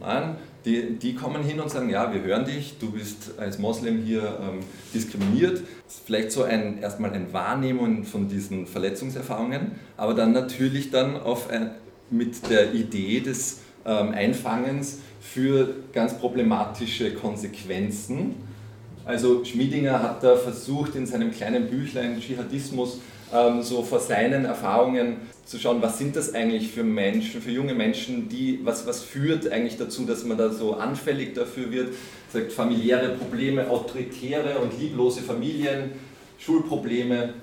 Nein, 0.00 0.36
die, 0.64 0.98
die 0.98 1.14
kommen 1.14 1.42
hin 1.42 1.60
und 1.60 1.70
sagen, 1.70 1.90
ja, 1.90 2.12
wir 2.12 2.22
hören 2.22 2.46
dich, 2.46 2.78
du 2.78 2.90
bist 2.90 3.38
als 3.38 3.58
Moslem 3.58 4.02
hier 4.02 4.22
ähm, 4.22 4.60
diskriminiert. 4.94 5.62
Vielleicht 6.06 6.32
so 6.32 6.42
ein, 6.42 6.80
erstmal 6.80 7.12
ein 7.12 7.32
Wahrnehmen 7.32 8.04
von 8.04 8.28
diesen 8.28 8.66
Verletzungserfahrungen, 8.66 9.72
aber 9.96 10.14
dann 10.14 10.32
natürlich 10.32 10.90
dann 10.90 11.20
auf 11.20 11.50
ein, 11.50 11.70
mit 12.10 12.50
der 12.50 12.74
Idee 12.74 13.20
des 13.20 13.60
ähm, 13.86 14.10
Einfangens 14.12 14.98
für 15.20 15.74
ganz 15.92 16.18
problematische 16.18 17.14
Konsequenzen. 17.14 18.36
Also 19.04 19.44
Schmiedinger 19.44 20.02
hat 20.02 20.22
da 20.22 20.36
versucht 20.36 20.94
in 20.94 21.06
seinem 21.06 21.32
kleinen 21.32 21.68
Büchlein 21.68 22.18
Dschihadismus 22.20 23.00
ähm, 23.32 23.62
so 23.62 23.82
vor 23.82 24.00
seinen 24.00 24.44
Erfahrungen 24.44 25.16
zu 25.44 25.58
schauen, 25.58 25.82
was 25.82 25.98
sind 25.98 26.16
das 26.16 26.34
eigentlich 26.34 26.70
für 26.70 26.84
Menschen, 26.84 27.42
für 27.42 27.50
junge 27.50 27.74
Menschen, 27.74 28.28
die, 28.28 28.60
was, 28.64 28.86
was 28.86 29.02
führt 29.02 29.50
eigentlich 29.50 29.76
dazu, 29.76 30.04
dass 30.04 30.24
man 30.24 30.38
da 30.38 30.50
so 30.50 30.74
anfällig 30.74 31.34
dafür 31.34 31.70
wird, 31.70 31.88
sagt 32.32 32.52
familiäre 32.52 33.10
Probleme, 33.10 33.68
autoritäre 33.68 34.58
und 34.58 34.78
lieblose 34.80 35.20
Familien, 35.20 35.92
Schulprobleme, 36.38 37.34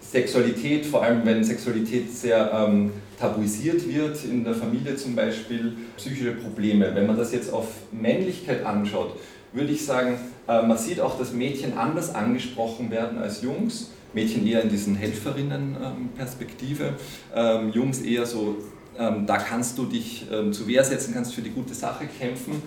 Sexualität, 0.00 0.86
vor 0.86 1.02
allem 1.02 1.24
wenn 1.24 1.44
Sexualität 1.44 2.12
sehr 2.12 2.50
ähm, 2.52 2.92
tabuisiert 3.18 3.88
wird, 3.88 4.24
in 4.24 4.44
der 4.44 4.54
Familie 4.54 4.96
zum 4.96 5.14
Beispiel, 5.14 5.76
psychische 5.96 6.32
Probleme. 6.32 6.94
Wenn 6.94 7.06
man 7.06 7.16
das 7.16 7.32
jetzt 7.32 7.52
auf 7.52 7.66
Männlichkeit 7.92 8.64
anschaut, 8.64 9.16
würde 9.52 9.72
ich 9.72 9.84
sagen, 9.84 10.18
äh, 10.48 10.62
man 10.62 10.76
sieht 10.76 11.00
auch, 11.00 11.18
dass 11.18 11.32
Mädchen 11.32 11.76
anders 11.78 12.14
angesprochen 12.14 12.90
werden 12.90 13.18
als 13.18 13.42
Jungs. 13.42 13.90
Mädchen 14.12 14.46
eher 14.46 14.62
in 14.62 14.68
diesen 14.68 14.96
Helferinnen-Perspektive, 14.96 16.94
ähm, 17.34 17.70
Jungs 17.72 18.00
eher 18.00 18.24
so, 18.24 18.56
ähm, 18.98 19.26
da 19.26 19.36
kannst 19.36 19.76
du 19.76 19.84
dich 19.84 20.26
ähm, 20.32 20.52
zu 20.52 20.66
Wehr 20.66 20.84
setzen, 20.84 21.12
kannst 21.12 21.34
für 21.34 21.42
die 21.42 21.50
gute 21.50 21.74
Sache 21.74 22.06
kämpfen. 22.18 22.62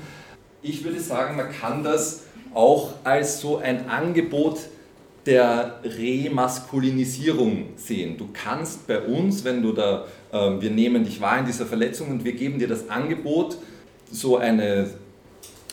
Ich 0.62 0.84
würde 0.84 1.00
sagen, 1.00 1.38
man 1.38 1.52
kann 1.52 1.84
das 1.84 2.24
auch 2.54 2.94
als 3.04 3.42
so 3.42 3.58
ein 3.58 3.90
Angebot 3.90 4.60
der 5.30 5.80
Remaskulinisierung 5.84 7.66
sehen. 7.76 8.18
Du 8.18 8.30
kannst 8.34 8.88
bei 8.88 9.00
uns, 9.00 9.44
wenn 9.44 9.62
du 9.62 9.74
da, 9.74 10.06
äh, 10.32 10.60
wir 10.60 10.72
nehmen 10.72 11.04
dich 11.04 11.22
wahr 11.22 11.38
in 11.40 11.46
dieser 11.46 11.68
Verletzung 11.68 12.10
und 12.10 12.26
wir 12.26 12.34
geben 12.34 12.58
dir 12.58 12.68
das 12.68 12.90
Angebot, 12.90 13.58
so 14.12 14.38
eine 14.38 14.90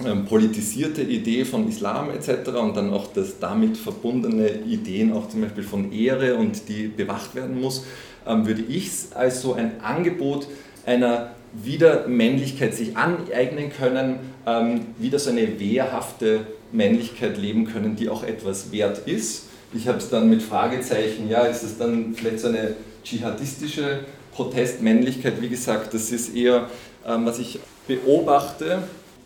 ähm, 0.04 0.26
politisierte 0.26 1.00
Idee 1.00 1.46
von 1.46 1.66
Islam 1.68 2.10
etc. 2.10 2.50
und 2.50 2.76
dann 2.76 2.92
auch 2.92 3.06
das 3.14 3.38
damit 3.38 3.78
verbundene 3.78 4.50
Ideen 4.66 5.10
auch 5.10 5.30
zum 5.30 5.40
Beispiel 5.40 5.64
von 5.64 5.90
Ehre 5.90 6.34
und 6.34 6.68
die 6.68 6.88
bewacht 6.88 7.34
werden 7.34 7.58
muss, 7.58 7.86
ähm, 8.26 8.46
würde 8.46 8.60
ich 8.68 8.90
als 9.14 9.40
so 9.40 9.54
ein 9.54 9.80
Angebot 9.80 10.48
einer 10.84 11.30
wieder 11.52 12.06
Männlichkeit 12.06 12.74
sich 12.74 12.96
aneignen 12.96 13.72
können, 13.72 14.18
ähm, 14.46 14.86
wieder 14.98 15.18
so 15.18 15.30
eine 15.30 15.58
wehrhafte 15.58 16.46
Männlichkeit 16.72 17.38
leben 17.38 17.66
können, 17.66 17.96
die 17.96 18.08
auch 18.08 18.22
etwas 18.22 18.72
wert 18.72 19.06
ist. 19.06 19.46
Ich 19.74 19.88
habe 19.88 19.98
es 19.98 20.08
dann 20.08 20.28
mit 20.30 20.42
Fragezeichen, 20.42 21.28
ja, 21.28 21.44
ist 21.44 21.62
es 21.62 21.78
dann 21.78 22.14
vielleicht 22.14 22.40
so 22.40 22.48
eine 22.48 22.76
dschihadistische 23.04 24.00
Protestmännlichkeit? 24.32 25.40
Wie 25.40 25.48
gesagt, 25.48 25.94
das 25.94 26.10
ist 26.10 26.34
eher, 26.34 26.68
ähm, 27.06 27.26
was 27.26 27.38
ich 27.38 27.58
beobachte. 27.86 28.82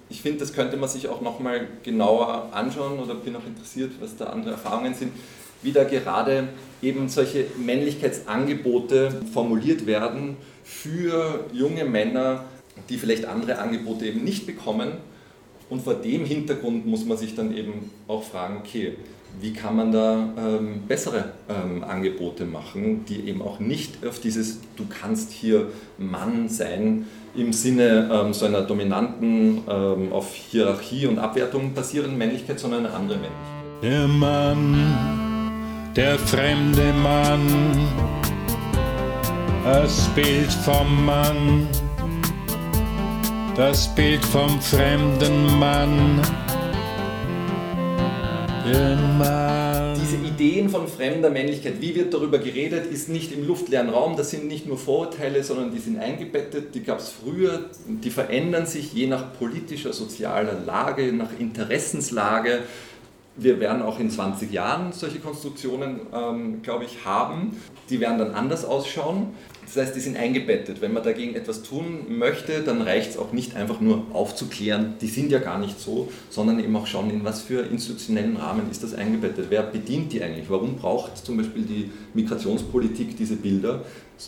Ich 0.09 0.23
finde, 0.23 0.41
das 0.41 0.53
könnte 0.53 0.77
man 0.77 0.89
sich 0.89 1.09
auch 1.09 1.21
nochmal 1.21 1.69
genauer 1.83 2.49
anschauen 2.53 2.99
oder 2.99 3.15
bin 3.15 3.37
auch 3.37 3.47
interessiert, 3.47 3.93
was 4.01 4.17
da 4.17 4.27
andere 4.27 4.53
Erfahrungen 4.53 4.95
sind, 4.95 5.13
wie 5.63 5.73
da 5.73 5.85
gerade 5.85 6.49
eben 6.83 7.09
solche 7.09 7.47
Männlichkeitsangebote 7.59 9.23
formuliert 9.33 9.87
werden 9.87 10.37
für 10.71 11.45
junge 11.53 11.85
Männer, 11.85 12.45
die 12.89 12.97
vielleicht 12.97 13.27
andere 13.27 13.59
Angebote 13.59 14.07
eben 14.07 14.25
nicht 14.25 14.47
bekommen 14.47 14.93
und 15.69 15.83
vor 15.83 15.95
dem 15.95 16.25
Hintergrund 16.25 16.87
muss 16.87 17.05
man 17.05 17.19
sich 17.19 17.35
dann 17.35 17.57
eben 17.57 17.91
auch 18.09 18.23
fragen, 18.23 18.59
okay, 18.59 18.95
wie 19.41 19.53
kann 19.53 19.77
man 19.77 19.93
da 19.93 20.33
ähm, 20.37 20.83
bessere 20.89 21.33
ähm, 21.49 21.85
Angebote 21.85 22.45
machen, 22.45 23.05
die 23.05 23.29
eben 23.29 23.43
auch 23.43 23.61
nicht 23.61 24.05
auf 24.05 24.19
dieses, 24.19 24.61
du 24.77 24.87
kannst 24.89 25.31
hier 25.31 25.69
Mann 25.99 26.49
sein, 26.49 27.07
im 27.37 27.53
Sinne 27.53 28.11
ähm, 28.13 28.33
so 28.33 28.47
einer 28.47 28.63
dominanten, 28.63 29.61
ähm, 29.69 30.13
auf 30.13 30.35
Hierarchie 30.35 31.07
und 31.07 31.19
Abwertung 31.21 31.75
basierenden 31.75 32.19
Männlichkeit, 32.19 32.59
sondern 32.59 32.87
eine 32.87 32.95
andere 32.95 33.19
Männlichkeit. 33.19 33.83
Der 33.83 34.09
Mann 34.09 35.31
der 35.97 36.19
fremde 36.19 36.93
Mann, 37.03 37.41
das 39.65 40.09
Bild 40.15 40.51
vom 40.65 41.05
Mann, 41.05 41.69
das 43.57 43.95
Bild 43.95 44.25
vom 44.25 44.61
fremden 44.61 45.59
Mann. 45.59 46.23
Diese 50.01 50.17
Ideen 50.17 50.69
von 50.69 50.87
fremder 50.87 51.31
Männlichkeit, 51.31 51.75
wie 51.81 51.95
wird 51.95 52.15
darüber 52.15 52.39
geredet, 52.39 52.87
ist 52.87 53.09
nicht 53.09 53.33
im 53.33 53.47
luftleeren 53.47 53.91
Raum. 53.91 54.17
Das 54.17 54.31
sind 54.31 54.47
nicht 54.47 54.67
nur 54.67 54.79
Vorurteile, 54.79 55.43
sondern 55.43 55.73
die 55.73 55.79
sind 55.79 55.99
eingebettet. 55.99 56.75
Die 56.75 56.83
gab 56.83 57.01
es 57.01 57.11
früher. 57.11 57.71
Die 57.87 58.11
verändern 58.11 58.67
sich 58.67 58.93
je 58.93 59.09
nach 59.09 59.33
politischer, 59.35 59.93
sozialer 59.93 60.61
Lage, 60.65 61.13
nach 61.13 61.31
Interessenslage. 61.39 62.61
Wir 63.43 63.59
werden 63.59 63.81
auch 63.81 63.99
in 63.99 64.11
20 64.11 64.53
Jahren 64.53 64.93
solche 64.93 65.19
Konstruktionen, 65.19 66.01
ähm, 66.13 66.61
glaube 66.61 66.85
ich, 66.85 67.07
haben. 67.07 67.57
Die 67.89 67.99
werden 67.99 68.19
dann 68.19 68.33
anders 68.33 68.67
ausschauen. 68.67 69.29
Das 69.65 69.77
heißt, 69.77 69.97
die 69.97 70.01
sind 70.01 70.19
eingebettet. 70.19 70.83
Wenn 70.83 70.93
man 70.93 71.03
dagegen 71.03 71.35
etwas 71.35 71.63
tun 71.63 72.19
möchte, 72.19 72.61
dann 72.61 72.83
reicht 72.83 73.13
es 73.13 73.17
auch 73.17 73.33
nicht 73.33 73.57
einfach 73.57 73.81
nur 73.81 74.05
aufzuklären, 74.13 74.97
die 75.01 75.07
sind 75.07 75.33
ja 75.33 75.39
gar 75.39 75.59
nicht 75.59 75.81
so, 75.81 76.09
sondern 76.29 76.61
eben 76.61 76.75
auch 76.77 76.87
schauen, 76.87 77.09
in 77.09 77.25
was 77.25 77.41
für 77.41 77.61
institutionellen 77.63 78.37
Rahmen 78.37 78.71
ist 78.71 78.83
das 78.83 78.93
eingebettet. 78.93 79.47
Wer 79.49 79.63
bedient 79.63 80.13
die 80.13 80.23
eigentlich? 80.23 80.51
Warum 80.51 80.77
braucht 80.77 81.17
zum 81.17 81.39
Beispiel 81.39 81.63
die 81.63 81.91
Migrationspolitik 82.13 83.17
diese 83.17 83.37
Bilder? 83.37 83.85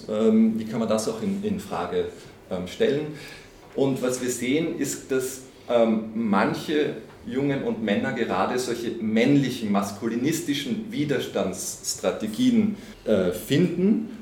Ähm, 0.08 0.58
wie 0.58 0.64
kann 0.64 0.80
man 0.80 0.88
das 0.88 1.06
auch 1.08 1.20
in, 1.22 1.44
in 1.44 1.60
Frage 1.60 2.06
ähm, 2.50 2.66
stellen? 2.66 3.08
Und 3.74 4.00
was 4.00 4.22
wir 4.22 4.30
sehen, 4.30 4.78
ist, 4.78 5.10
dass 5.10 5.42
ähm, 5.68 6.12
manche 6.14 6.96
Jungen 7.26 7.62
und 7.62 7.82
Männer 7.82 8.12
gerade 8.12 8.58
solche 8.58 8.90
männlichen, 9.00 9.70
maskulinistischen 9.72 10.90
Widerstandsstrategien 10.90 12.76
äh, 13.04 13.32
finden 13.32 14.18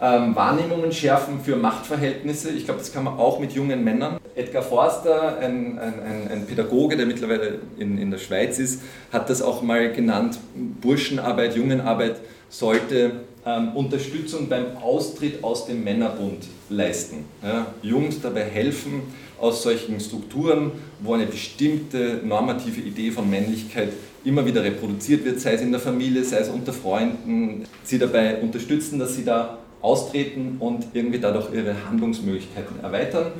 ähm, 0.00 0.36
Wahrnehmungen 0.36 0.92
schärfen 0.92 1.40
für 1.40 1.56
Machtverhältnisse. 1.56 2.50
Ich 2.50 2.64
glaube, 2.64 2.80
das 2.80 2.92
kann 2.92 3.04
man 3.04 3.18
auch 3.18 3.40
mit 3.40 3.52
jungen 3.52 3.82
Männern. 3.82 4.18
Edgar 4.36 4.62
Forster, 4.62 5.38
ein, 5.38 5.78
ein, 5.78 6.28
ein 6.30 6.46
Pädagoge, 6.46 6.96
der 6.96 7.06
mittlerweile 7.06 7.58
in, 7.78 7.98
in 7.98 8.10
der 8.10 8.18
Schweiz 8.18 8.58
ist, 8.58 8.82
hat 9.12 9.28
das 9.28 9.42
auch 9.42 9.62
mal 9.62 9.92
genannt. 9.92 10.38
Burschenarbeit, 10.80 11.56
Jungenarbeit 11.56 12.20
sollte 12.48 13.12
ähm, 13.44 13.72
Unterstützung 13.74 14.48
beim 14.48 14.76
Austritt 14.76 15.42
aus 15.42 15.66
dem 15.66 15.82
Männerbund 15.82 16.46
leisten. 16.70 17.24
Ja, 17.42 17.66
Jungs 17.82 18.20
dabei 18.20 18.44
helfen, 18.44 19.02
aus 19.40 19.62
solchen 19.62 20.00
Strukturen, 20.00 20.72
wo 21.00 21.14
eine 21.14 21.26
bestimmte 21.26 22.20
normative 22.24 22.80
Idee 22.80 23.10
von 23.10 23.28
Männlichkeit 23.28 23.90
immer 24.24 24.44
wieder 24.44 24.62
reproduziert 24.64 25.24
wird, 25.24 25.40
sei 25.40 25.54
es 25.54 25.62
in 25.62 25.70
der 25.70 25.80
Familie, 25.80 26.24
sei 26.24 26.38
es 26.38 26.48
unter 26.48 26.72
Freunden, 26.72 27.64
sie 27.84 27.98
dabei 27.98 28.40
unterstützen, 28.40 28.98
dass 28.98 29.14
sie 29.14 29.24
da 29.24 29.58
austreten 29.80 30.56
und 30.58 30.88
irgendwie 30.92 31.20
dadurch 31.20 31.52
ihre 31.54 31.74
Handlungsmöglichkeiten 31.88 32.80
erweitern 32.82 33.32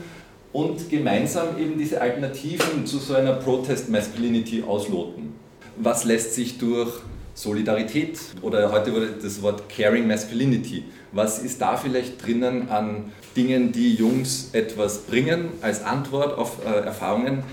und 0.53 0.89
gemeinsam 0.89 1.59
eben 1.59 1.79
diese 1.79 2.01
Alternativen 2.01 2.87
zu 2.87 2.99
so 2.99 3.15
einer 3.15 3.35
Protest 3.35 3.91
Masculinity 3.91 4.63
ausloten. 4.63 5.35
Was 5.77 6.05
lässt 6.05 6.35
sich 6.35 6.59
durch 6.59 6.93
Solidarität 7.39 8.19
oder 8.43 8.73
heute 8.73 8.93
wurde 8.93 9.11
das 9.23 9.41
Wort 9.43 9.69
Caring 9.69 10.09
Masculinity, 10.09 10.83
was 11.13 11.39
ist 11.39 11.61
da 11.61 11.77
vielleicht 11.77 12.27
drinnen 12.27 12.69
an 12.69 13.13
Dingen, 13.37 13.71
die 13.71 13.95
Jungs 13.95 14.51
etwas 14.55 15.03
bringen 15.03 15.51
als 15.63 15.85
Antwort 15.85 16.37
auf 16.37 16.59
äh, 16.67 16.81
Erfahrungen, 16.81 17.45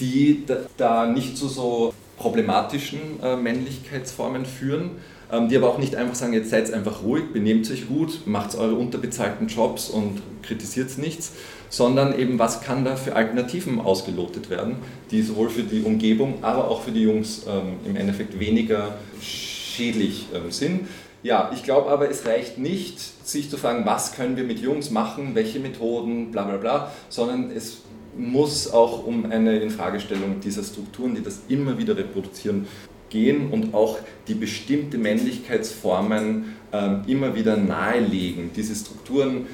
die 0.00 0.42
da 0.76 1.06
nicht 1.06 1.36
zu 1.36 1.46
so 1.46 1.94
problematischen 2.16 2.98
äh, 3.22 3.36
Männlichkeitsformen 3.36 4.44
führen, 4.44 4.90
die 5.30 5.56
aber 5.56 5.68
auch 5.68 5.78
nicht 5.78 5.94
einfach 5.94 6.14
sagen, 6.14 6.32
jetzt 6.32 6.50
seid 6.50 6.72
einfach 6.72 7.02
ruhig, 7.02 7.32
benehmt 7.32 7.70
euch 7.70 7.86
gut, 7.86 8.26
macht 8.26 8.56
eure 8.56 8.74
unterbezahlten 8.74 9.48
Jobs 9.48 9.90
und 9.90 10.22
kritisiert 10.42 10.96
nichts, 10.96 11.32
sondern 11.68 12.18
eben, 12.18 12.38
was 12.38 12.62
kann 12.62 12.84
da 12.84 12.96
für 12.96 13.14
Alternativen 13.14 13.80
ausgelotet 13.80 14.48
werden, 14.48 14.76
die 15.10 15.22
sowohl 15.22 15.50
für 15.50 15.62
die 15.62 15.82
Umgebung, 15.82 16.42
aber 16.42 16.68
auch 16.68 16.82
für 16.82 16.92
die 16.92 17.02
Jungs 17.02 17.42
ähm, 17.46 17.74
im 17.84 17.96
Endeffekt 17.96 18.40
weniger 18.40 18.96
schädlich 19.20 20.26
ähm, 20.34 20.50
sind. 20.50 20.88
Ja, 21.22 21.50
ich 21.52 21.62
glaube 21.62 21.90
aber, 21.90 22.10
es 22.10 22.24
reicht 22.24 22.58
nicht, 22.58 22.98
sich 23.26 23.50
zu 23.50 23.58
fragen, 23.58 23.84
was 23.84 24.14
können 24.14 24.36
wir 24.36 24.44
mit 24.44 24.60
Jungs 24.60 24.90
machen, 24.90 25.34
welche 25.34 25.58
Methoden, 25.58 26.30
bla 26.30 26.44
bla 26.44 26.56
bla, 26.56 26.92
sondern 27.08 27.50
es 27.50 27.78
muss 28.16 28.70
auch 28.72 29.06
um 29.06 29.30
eine 29.30 29.58
Infragestellung 29.58 30.40
dieser 30.40 30.62
Strukturen, 30.62 31.14
die 31.14 31.22
das 31.22 31.40
immer 31.48 31.76
wieder 31.78 31.96
reproduzieren, 31.96 32.66
gehen 33.10 33.50
und 33.50 33.74
auch 33.74 33.98
die 34.26 34.34
bestimmte 34.34 34.98
Männlichkeitsformen 34.98 36.56
ähm, 36.72 37.02
immer 37.06 37.34
wieder 37.34 37.56
nahelegen. 37.56 38.50
Diese 38.54 38.74
Strukturen, 38.74 39.46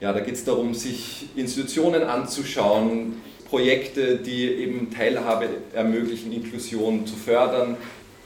ja, 0.00 0.12
da 0.12 0.20
geht 0.20 0.34
es 0.34 0.44
darum, 0.44 0.74
sich 0.74 1.28
Institutionen 1.36 2.02
anzuschauen, 2.02 3.14
Projekte, 3.48 4.16
die 4.16 4.44
eben 4.44 4.90
Teilhabe 4.90 5.48
ermöglichen, 5.74 6.32
Inklusion 6.32 7.06
zu 7.06 7.16
fördern, 7.16 7.76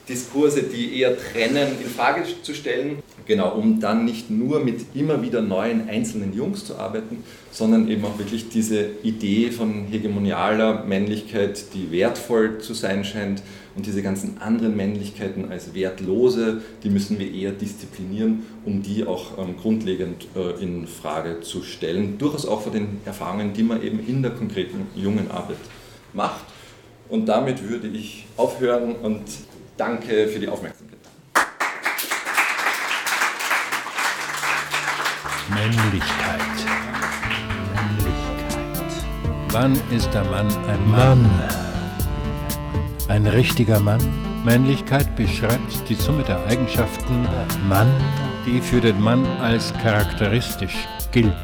Diskurse, 0.08 0.64
die 0.64 0.98
eher 0.98 1.16
trennen, 1.16 1.68
in 1.80 1.88
Frage 1.88 2.24
zu 2.42 2.54
stellen, 2.54 2.98
genau, 3.24 3.54
um 3.54 3.78
dann 3.78 4.04
nicht 4.04 4.30
nur 4.30 4.58
mit 4.58 4.80
immer 4.94 5.22
wieder 5.22 5.40
neuen 5.40 5.88
einzelnen 5.88 6.36
Jungs 6.36 6.64
zu 6.64 6.76
arbeiten, 6.76 7.22
sondern 7.52 7.88
eben 7.88 8.04
auch 8.04 8.18
wirklich 8.18 8.48
diese 8.48 8.90
Idee 9.04 9.52
von 9.52 9.86
hegemonialer 9.86 10.84
Männlichkeit, 10.84 11.66
die 11.72 11.92
wertvoll 11.92 12.58
zu 12.58 12.74
sein 12.74 13.04
scheint, 13.04 13.42
und 13.74 13.86
diese 13.86 14.02
ganzen 14.02 14.40
anderen 14.40 14.76
Männlichkeiten 14.76 15.50
als 15.50 15.74
wertlose, 15.74 16.60
die 16.82 16.90
müssen 16.90 17.18
wir 17.18 17.32
eher 17.32 17.52
disziplinieren, 17.52 18.42
um 18.64 18.82
die 18.82 19.06
auch 19.06 19.38
ähm, 19.38 19.56
grundlegend 19.56 20.28
äh, 20.36 20.62
in 20.62 20.86
Frage 20.86 21.40
zu 21.40 21.62
stellen. 21.62 22.18
Durchaus 22.18 22.46
auch 22.46 22.62
vor 22.62 22.72
den 22.72 23.00
Erfahrungen, 23.04 23.52
die 23.52 23.62
man 23.62 23.82
eben 23.82 24.04
in 24.06 24.22
der 24.22 24.32
konkreten 24.32 24.86
jungen 24.94 25.30
Arbeit 25.30 25.56
macht. 26.12 26.44
Und 27.08 27.26
damit 27.26 27.68
würde 27.68 27.88
ich 27.88 28.26
aufhören 28.36 28.94
und 28.96 29.22
danke 29.76 30.28
für 30.28 30.38
die 30.38 30.48
Aufmerksamkeit. 30.48 30.98
Männlichkeit. 35.50 36.40
Männlichkeit. 37.74 38.72
Wann 39.50 39.78
ist 39.94 40.12
der 40.14 40.24
Mann 40.24 40.48
ein 40.66 40.90
Mann? 40.90 41.22
Mann. 41.22 41.81
Ein 43.12 43.26
richtiger 43.26 43.78
Mann. 43.78 44.00
Männlichkeit 44.42 45.14
beschreibt 45.16 45.86
die 45.86 45.94
Summe 45.94 46.22
der 46.22 46.42
Eigenschaften 46.46 47.28
Mann, 47.68 47.92
die 48.46 48.58
für 48.58 48.80
den 48.80 48.98
Mann 48.98 49.26
als 49.38 49.70
charakteristisch 49.82 50.88
gilt. 51.10 51.34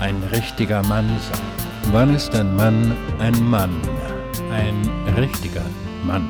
Ein 0.00 0.16
richtiger 0.32 0.82
Mann 0.84 1.06
sein. 1.30 1.92
Wann 1.92 2.14
ist 2.14 2.34
ein 2.34 2.56
Mann 2.56 2.96
ein 3.18 3.38
Mann? 3.46 3.78
Ein 4.50 4.88
richtiger 5.18 5.66
Mann. 6.06 6.26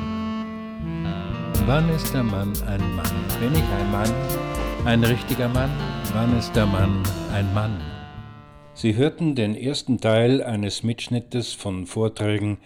Wann 1.65 1.87
ist 1.91 2.13
der 2.13 2.23
Mann 2.23 2.51
ein 2.67 2.81
Mann? 2.93 3.15
Bin 3.39 3.53
ich 3.53 3.63
ein 3.79 3.89
Mann? 3.89 4.11
Ein 4.83 5.01
richtiger 5.01 5.47
Mann? 5.47 5.71
Wann 6.13 6.37
ist 6.37 6.53
der 6.57 6.65
Mann 6.65 7.03
ein 7.33 7.53
Mann? 7.53 7.79
Sie 8.73 8.97
hörten 8.97 9.33
den 9.33 9.55
ersten 9.55 10.01
Teil 10.01 10.43
eines 10.43 10.83
Mitschnittes 10.83 11.53
von 11.53 11.85
Vorträgen 11.85 12.57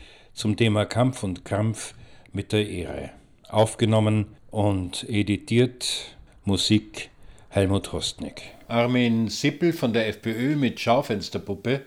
zum 0.41 0.57
Thema 0.57 0.85
Kampf 0.85 1.21
und 1.21 1.45
Krampf 1.45 1.93
mit 2.33 2.51
der 2.51 2.67
Ehre. 2.67 3.11
Aufgenommen 3.47 4.25
und 4.49 5.07
editiert 5.07 6.17
Musik 6.45 7.11
Helmut 7.49 7.93
Rostnick. 7.93 8.41
Armin 8.67 9.27
Sippel 9.27 9.71
von 9.71 9.93
der 9.93 10.07
FPÖ 10.07 10.55
mit 10.55 10.79
Schaufensterpuppe, 10.79 11.85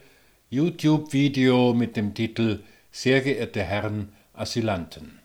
YouTube-Video 0.50 1.74
mit 1.74 1.96
dem 1.96 2.14
Titel 2.14 2.60
Sehr 2.92 3.22
geehrte 3.22 3.64
Herren 3.64 4.12
Asylanten. 4.34 5.18